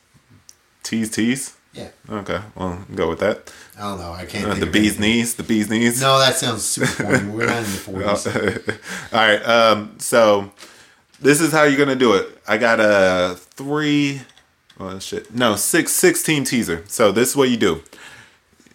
[0.82, 1.54] tease tease.
[1.72, 1.90] Yeah.
[2.10, 3.52] Okay, well, go with that.
[3.78, 4.12] I don't know.
[4.12, 4.46] I can't.
[4.46, 5.00] Uh, think the bee's anything.
[5.02, 5.34] knees.
[5.36, 6.00] The bee's knees.
[6.00, 7.32] No, that sounds super boring.
[7.32, 8.26] We're not in the forties.
[9.12, 9.40] All right.
[9.46, 10.50] Um, so
[11.20, 12.36] this is how you're gonna do it.
[12.48, 14.22] I got a three.
[14.80, 15.32] Oh shit.
[15.34, 16.84] No, six, 16 teaser.
[16.88, 17.82] So this is what you do.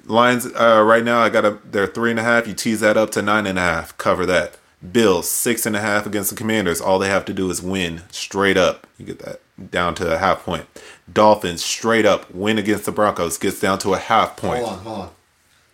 [0.06, 1.20] Lines uh, right now.
[1.22, 1.60] I got a.
[1.64, 2.48] They're three and a half.
[2.48, 3.98] You tease that up to nine and a half.
[3.98, 4.58] Cover that.
[4.92, 6.82] Bills six and a half against the Commanders.
[6.82, 8.86] All they have to do is win straight up.
[8.98, 9.40] You get that
[9.72, 10.66] down to a half point.
[11.12, 14.66] Dolphins straight up win against the Broncos gets down to a half point.
[14.66, 15.10] Hold on, hold on.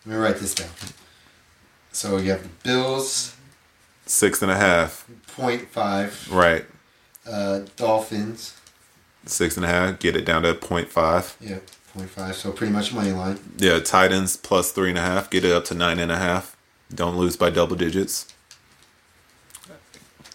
[0.06, 0.70] Let me write this down.
[1.90, 3.34] So you have the Bills
[4.06, 5.04] six and a half
[5.34, 6.28] point five.
[6.30, 6.66] Right.
[7.28, 8.56] uh, Dolphins
[9.26, 9.98] Six and a half.
[9.98, 11.36] Get it down to point five.
[11.40, 11.58] yeah
[11.94, 12.36] point five.
[12.36, 13.38] So pretty much money line.
[13.56, 15.30] Yeah, Titans plus three and a half.
[15.30, 16.56] Get it up to nine and a half.
[16.94, 18.32] Don't lose by double digits.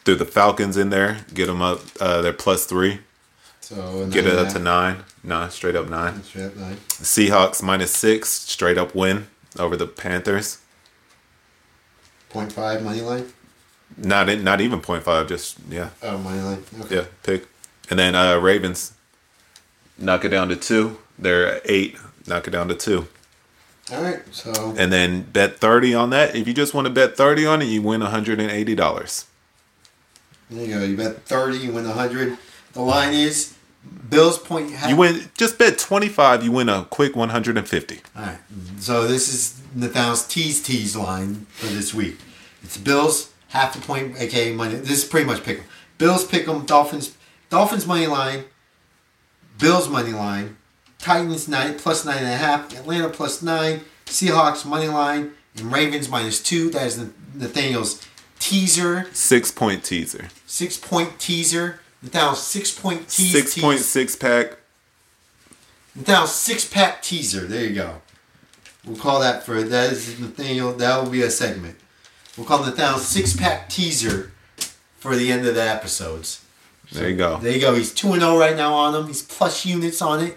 [0.06, 1.82] Through the Falcons in there, get them up.
[2.00, 3.00] Uh, they're plus three.
[3.62, 5.04] So Get it up to nine.
[5.24, 6.22] Nine, straight up nine.
[6.24, 6.76] Straight up nine.
[6.90, 9.26] Seahawks minus six, straight up win
[9.58, 10.60] over the Panthers.
[12.30, 13.34] Point five money line.
[13.98, 15.28] Not in, not even point five.
[15.28, 16.64] Just yeah, Oh, money line.
[16.82, 16.96] Okay.
[16.98, 17.48] yeah, pick.
[17.90, 18.94] And then uh, Ravens
[19.98, 21.00] knock it down to two.
[21.18, 21.98] They're eight.
[22.28, 23.08] Knock it down to two.
[23.92, 24.22] All right.
[24.32, 26.36] So And then bet thirty on that.
[26.36, 28.76] If you just want to bet thirty on it, you win one hundred and eighty
[28.76, 29.26] dollars.
[30.50, 30.84] there you go.
[30.84, 32.38] You bet thirty, you win hundred.
[32.74, 33.54] The line is
[34.10, 34.72] Bills point.
[34.72, 34.90] Half.
[34.90, 35.30] You win.
[35.38, 36.44] Just bet twenty five.
[36.44, 38.02] You win a quick one hundred and fifty.
[38.16, 38.40] All right.
[38.80, 42.18] So this is Nathan's tease tease line for this week.
[42.64, 44.76] It's Bills half a point, aka money.
[44.76, 45.66] This is pretty much pick 'em.
[46.00, 46.66] Bills pick 'em.
[46.66, 47.14] Dolphins
[47.52, 48.46] Dolphins money line.
[49.60, 50.58] Bills money line.
[51.06, 52.74] Titans nine plus nine and a half.
[52.76, 53.82] Atlanta plus nine.
[54.08, 56.72] Seahawks money line and Ravens minus two.
[56.72, 56.98] That is
[57.36, 58.04] Nathaniel's
[58.40, 60.30] teaser Six point teaser.
[60.48, 61.80] six point teaser.
[62.02, 63.32] Nathaniel's six point tease.
[63.32, 64.58] Six point six pack.
[65.96, 67.42] Nathaniel's six pack teaser.
[67.42, 68.02] There you go.
[68.84, 70.74] We'll call that for that is Nathaniel.
[70.74, 71.78] That will be a segment.
[72.36, 74.32] We'll call Nathaniel's six pack teaser
[74.98, 76.44] for the end of the episodes.
[76.92, 77.38] There you go.
[77.38, 77.76] There you go.
[77.76, 79.06] He's two and zero right now on them.
[79.06, 80.36] He's plus units on it.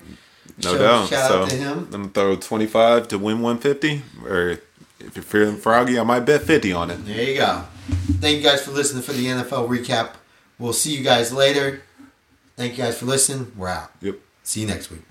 [0.63, 1.09] No So, doubt.
[1.09, 1.79] Shout so out to him.
[1.79, 4.03] I'm gonna throw twenty five to win one fifty.
[4.25, 4.59] Or
[5.01, 7.05] if you're feeling froggy, I might bet fifty on it.
[7.07, 7.65] There you go.
[8.21, 10.11] Thank you guys for listening for the NFL recap.
[10.59, 11.83] We'll see you guys later.
[12.57, 13.53] Thank you guys for listening.
[13.57, 13.93] We're out.
[14.03, 14.17] Yep.
[14.43, 15.03] See you next week.